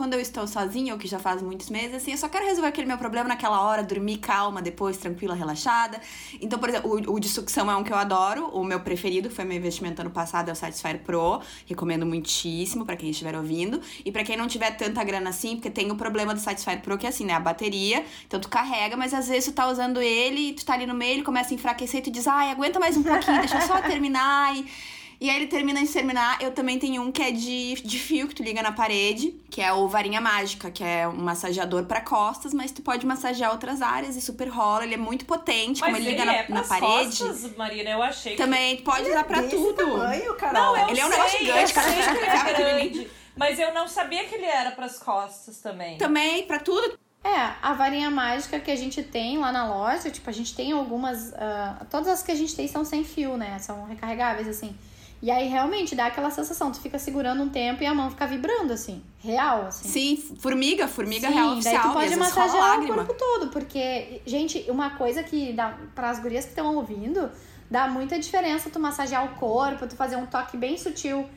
[0.00, 2.68] quando eu estou sozinha, ou que já faz muitos meses, assim, eu só quero resolver
[2.68, 6.00] aquele meu problema naquela hora, dormir calma, depois, tranquila, relaxada.
[6.40, 9.28] Então, por exemplo, o, o de sucção é um que eu adoro, o meu preferido,
[9.28, 11.42] foi meu investimento ano passado, é o Satisfyer Pro.
[11.66, 13.78] Recomendo muitíssimo para quem estiver ouvindo.
[14.02, 16.96] E para quem não tiver tanta grana assim, porque tem o problema do Satisfyer Pro,
[16.96, 17.34] que é assim, né?
[17.34, 20.86] A bateria, então tu carrega, mas às vezes tu tá usando ele, tu tá ali
[20.86, 23.58] no meio, ele começa a enfraquecer e tu diz, ai, aguenta mais um pouquinho, deixa
[23.58, 24.64] eu só terminar e
[25.20, 26.40] e aí ele termina de terminar.
[26.40, 29.60] Eu também tenho um que é de, de fio, que tu liga na parede, que
[29.60, 33.82] é o Varinha Mágica, que é um massageador para costas, mas tu pode massagear outras
[33.82, 34.84] áreas e super rola.
[34.84, 37.18] Ele é muito potente, Mas como ele ele liga é na, na parede.
[37.18, 38.38] costas, Marina, eu achei que...
[38.42, 39.74] Também tu pode usar pra Desse tudo.
[39.76, 40.62] tamanho, Carol.
[40.62, 43.10] Não, eu Ele é um sei, negócio gigante, cara, sei que ele é grande.
[43.36, 45.98] Mas eu não sabia que ele era pras costas também.
[45.98, 46.98] Também, pra tudo.
[47.22, 50.72] É, a varinha mágica que a gente tem lá na loja, tipo, a gente tem
[50.72, 51.32] algumas.
[51.34, 53.58] ah, todas as que a gente tem são sem fio, né?
[53.58, 54.74] São recarregáveis, assim.
[55.22, 58.26] E aí realmente dá aquela sensação, tu fica segurando um tempo e a mão fica
[58.26, 59.02] vibrando, assim.
[59.18, 59.88] Real, assim.
[59.88, 61.82] Sim, formiga, formiga Sim, real daí oficial.
[61.82, 66.18] tu e pode massagear o corpo todo, porque, gente, uma coisa que dá para as
[66.20, 67.30] gurias que estão ouvindo,
[67.70, 71.28] dá muita diferença tu massagear o corpo, tu fazer um toque bem sutil,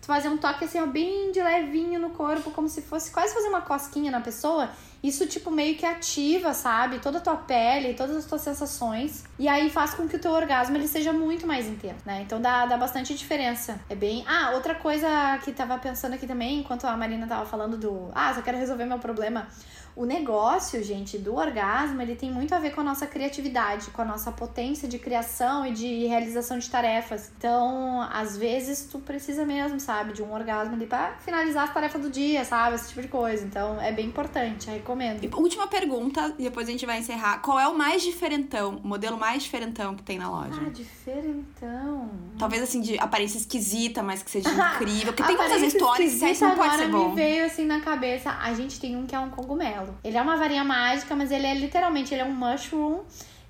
[0.00, 3.34] tu fazer um toque assim, ó, bem de levinho no corpo, como se fosse quase
[3.34, 4.70] fazer uma cosquinha na pessoa.
[5.06, 6.98] Isso, tipo, meio que ativa, sabe?
[6.98, 9.22] Toda a tua pele, todas as tuas sensações.
[9.38, 12.22] E aí faz com que o teu orgasmo ele seja muito mais intenso, né?
[12.22, 13.78] Então dá, dá bastante diferença.
[13.88, 14.24] É bem.
[14.26, 15.06] Ah, outra coisa
[15.44, 18.10] que tava pensando aqui também, enquanto a Marina tava falando do.
[18.16, 19.46] Ah, só quero resolver meu problema.
[19.96, 24.02] O negócio, gente, do orgasmo, ele tem muito a ver com a nossa criatividade, com
[24.02, 27.32] a nossa potência de criação e de realização de tarefas.
[27.38, 32.02] Então, às vezes, tu precisa mesmo, sabe, de um orgasmo ali pra finalizar as tarefas
[32.02, 32.76] do dia, sabe?
[32.76, 33.42] Esse tipo de coisa.
[33.42, 35.24] Então, é bem importante, recomendo.
[35.24, 37.38] E última pergunta, e depois a gente vai encerrar.
[37.38, 40.60] Qual é o mais diferentão, o modelo mais diferentão que tem na loja?
[40.66, 42.10] Ah, diferentão.
[42.38, 45.14] Talvez assim, de aparência esquisita, mas que seja incrível.
[45.14, 47.08] Porque tem muitas histórias que não pode agora ser bom.
[47.08, 48.30] me veio assim na cabeça.
[48.30, 49.85] A gente tem um que é um cogumelo.
[50.02, 53.00] Ele é uma varinha mágica, mas ele é literalmente, ele é um mushroom.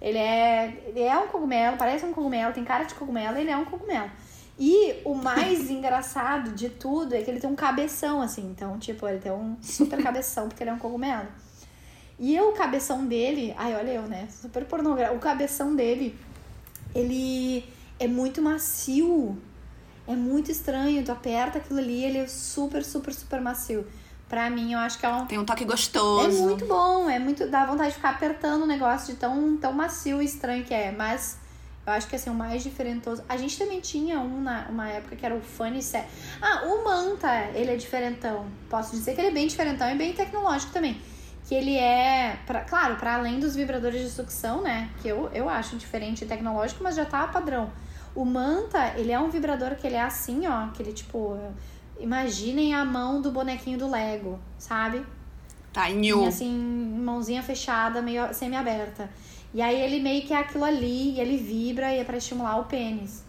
[0.00, 3.56] Ele é, ele é um cogumelo, parece um cogumelo, tem cara de cogumelo, ele é
[3.56, 4.10] um cogumelo.
[4.58, 8.50] E o mais engraçado de tudo é que ele tem um cabeção, assim.
[8.50, 11.28] Então, tipo, ele tem um super cabeção, porque ele é um cogumelo.
[12.18, 14.26] E o cabeção dele, ai, olha eu, né?
[14.30, 15.16] Super pornográfico.
[15.16, 16.18] O cabeção dele,
[16.94, 17.64] ele
[17.98, 19.36] é muito macio.
[20.06, 21.04] É muito estranho.
[21.04, 23.86] Tu aperta aquilo ali, ele é super, super, super macio.
[24.28, 25.24] Pra mim, eu acho que é um.
[25.26, 26.42] Tem um toque É gostoso.
[26.42, 27.48] muito bom, é muito.
[27.48, 30.90] dá vontade de ficar apertando o negócio de tão, tão macio e estranho que é.
[30.90, 31.38] Mas
[31.86, 33.22] eu acho que assim, o mais diferentoso.
[33.28, 36.04] A gente também tinha um na uma época que era o Funny Set.
[36.42, 38.46] Ah, o Manta, ele é diferentão.
[38.68, 41.00] Posso dizer que ele é bem diferentão e bem tecnológico também.
[41.48, 44.90] Que ele é, pra, claro, para além dos vibradores de sucção, né?
[45.00, 47.70] Que eu, eu acho diferente e tecnológico, mas já tá padrão.
[48.16, 51.38] O Manta, ele é um vibrador que ele é assim, ó, que ele tipo.
[51.98, 55.04] Imaginem a mão do bonequinho do Lego, sabe?
[55.72, 56.24] Tá, E new.
[56.26, 59.08] assim, mãozinha fechada, meio semi-aberta.
[59.54, 62.58] E aí ele meio que é aquilo ali, e ele vibra e é pra estimular
[62.58, 63.24] o pênis.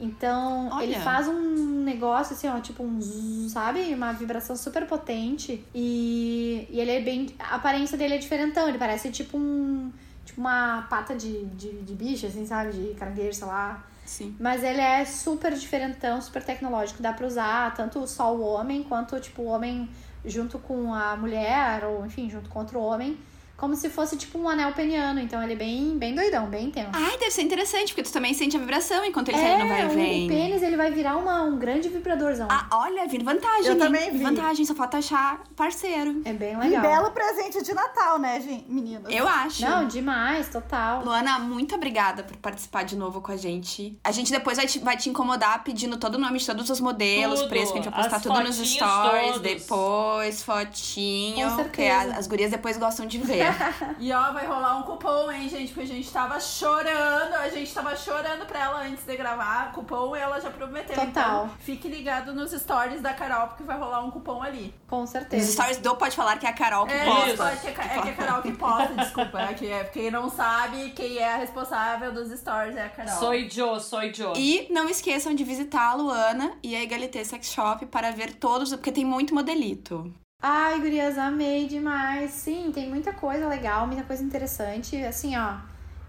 [0.00, 0.84] Então, Olha.
[0.84, 3.92] ele faz um negócio assim, ó, tipo um zzz, sabe?
[3.92, 5.62] Uma vibração super potente.
[5.74, 7.26] E, e ele é bem.
[7.38, 9.92] A aparência dele é diferentão, ele parece tipo um.
[10.24, 12.72] Tipo uma pata de, de, de bicho, assim, sabe?
[12.72, 13.84] De caranguejo, sei lá.
[14.10, 14.34] Sim.
[14.40, 17.00] Mas ele é super diferentão, super tecnológico.
[17.00, 19.88] Dá pra usar tanto só o homem, quanto, tipo, o homem
[20.24, 23.16] junto com a mulher, ou enfim, junto com outro homem.
[23.60, 25.20] Como se fosse, tipo, um anel peniano.
[25.20, 26.88] Então ele é bem, bem doidão, bem intenso.
[26.94, 29.68] Ai, deve ser interessante, porque tu também sente a vibração enquanto ele tá é, indo
[29.68, 30.24] vai e o- vem.
[30.24, 32.48] o pênis ele vai virar uma, um grande vibradorzão.
[32.50, 33.66] Ah, olha, vindo vantagem.
[33.66, 33.78] Eu hein?
[33.78, 34.22] também vi.
[34.24, 36.22] Vantagem, só falta achar parceiro.
[36.24, 36.80] É bem legal.
[36.80, 39.12] belo presente de Natal, né, gente, meninas?
[39.12, 39.62] Eu acho.
[39.62, 41.04] Não, demais, total.
[41.04, 43.98] Luana, muito obrigada por participar de novo com a gente.
[44.02, 46.80] A gente depois vai te, vai te incomodar pedindo todo o nome de todos os
[46.80, 47.48] modelos, Tudo.
[47.50, 49.40] preço, que a gente vai postar As tudo nos stories todos.
[49.42, 51.50] depois, fotinho.
[51.50, 52.12] Com Porque certeza.
[52.12, 53.49] as, as gurias depois gostam de ver.
[53.98, 55.72] E ó, vai rolar um cupom, hein, gente?
[55.72, 60.16] Porque a gente tava chorando, a gente tava chorando pra ela antes de gravar cupom
[60.16, 60.94] e ela já prometeu.
[60.94, 61.06] Total.
[61.46, 64.74] Então, fique ligado nos stories da Carol, porque vai rolar um cupom ali.
[64.88, 65.52] Com certeza.
[65.52, 67.30] stories do Pode Falar que é a Carol que É, posta.
[67.32, 69.40] isso, é que, é que é a Carol que posta, desculpa.
[69.40, 73.18] É que é, quem não sabe, quem é a responsável dos stories é a Carol.
[73.18, 74.32] Sou Joe, sou Joe.
[74.36, 78.70] E não esqueçam de visitar a Luana e a Egalité Sex Shop para ver todos,
[78.70, 80.12] porque tem muito modelito.
[80.42, 82.30] Ai, gurias, amei demais.
[82.30, 84.96] Sim, tem muita coisa legal, muita coisa interessante.
[85.04, 85.56] Assim, ó,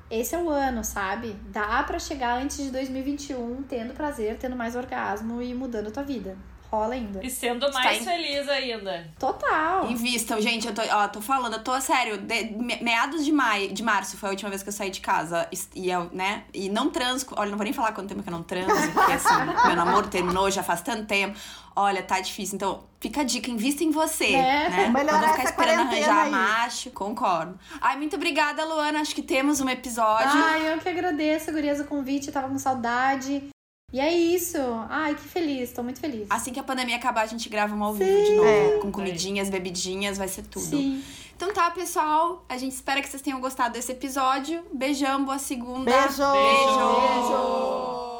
[0.10, 1.36] esse é o ano, sabe?
[1.48, 6.04] Dá pra chegar antes de 2021 tendo prazer, tendo mais orgasmo e mudando a tua
[6.04, 6.38] vida.
[6.72, 7.20] rola ainda.
[7.22, 9.06] E sendo mais Está feliz ainda.
[9.20, 9.92] Total.
[9.92, 13.74] Invistam, gente, eu tô, ó, tô falando, eu tô sério, de- me- meados de maio,
[13.74, 15.50] de março foi a última vez que eu saí de casa.
[15.76, 16.46] E, eu, né?
[16.54, 17.26] E não transo.
[17.36, 19.36] Olha, não vou nem falar quanto tempo que eu não transo, porque assim,
[19.68, 21.38] meu namoro terminou já faz tanto tempo.
[21.76, 22.56] Olha, tá difícil.
[22.56, 24.34] Então, fica a dica, invista em você.
[24.34, 24.90] É, né?
[24.90, 26.32] melhorar Não vou ficar essa esperando arranjar aí.
[26.32, 26.92] macho.
[26.92, 27.60] Concordo.
[27.80, 29.00] Ai, muito obrigada, Luana.
[29.00, 30.30] Acho que temos um episódio.
[30.32, 32.28] Ai, eu que agradeço, gurias, o convite.
[32.28, 33.50] Eu tava com saudade.
[33.94, 34.58] E é isso.
[34.90, 35.72] Ai, que feliz.
[35.72, 36.28] Tô muito feliz.
[36.30, 38.48] Assim que a pandemia acabar, a gente grava um ao vivo de novo.
[38.48, 38.80] É.
[38.80, 40.66] Com comidinhas, bebidinhas, vai ser tudo.
[40.66, 41.04] Sim.
[41.36, 42.46] Então tá, pessoal.
[42.48, 44.64] A gente espera que vocês tenham gostado desse episódio.
[44.74, 45.92] Beijão, boa segunda.
[45.92, 46.32] Beijo!
[46.32, 47.02] Beijo.
[47.02, 48.11] Beijo!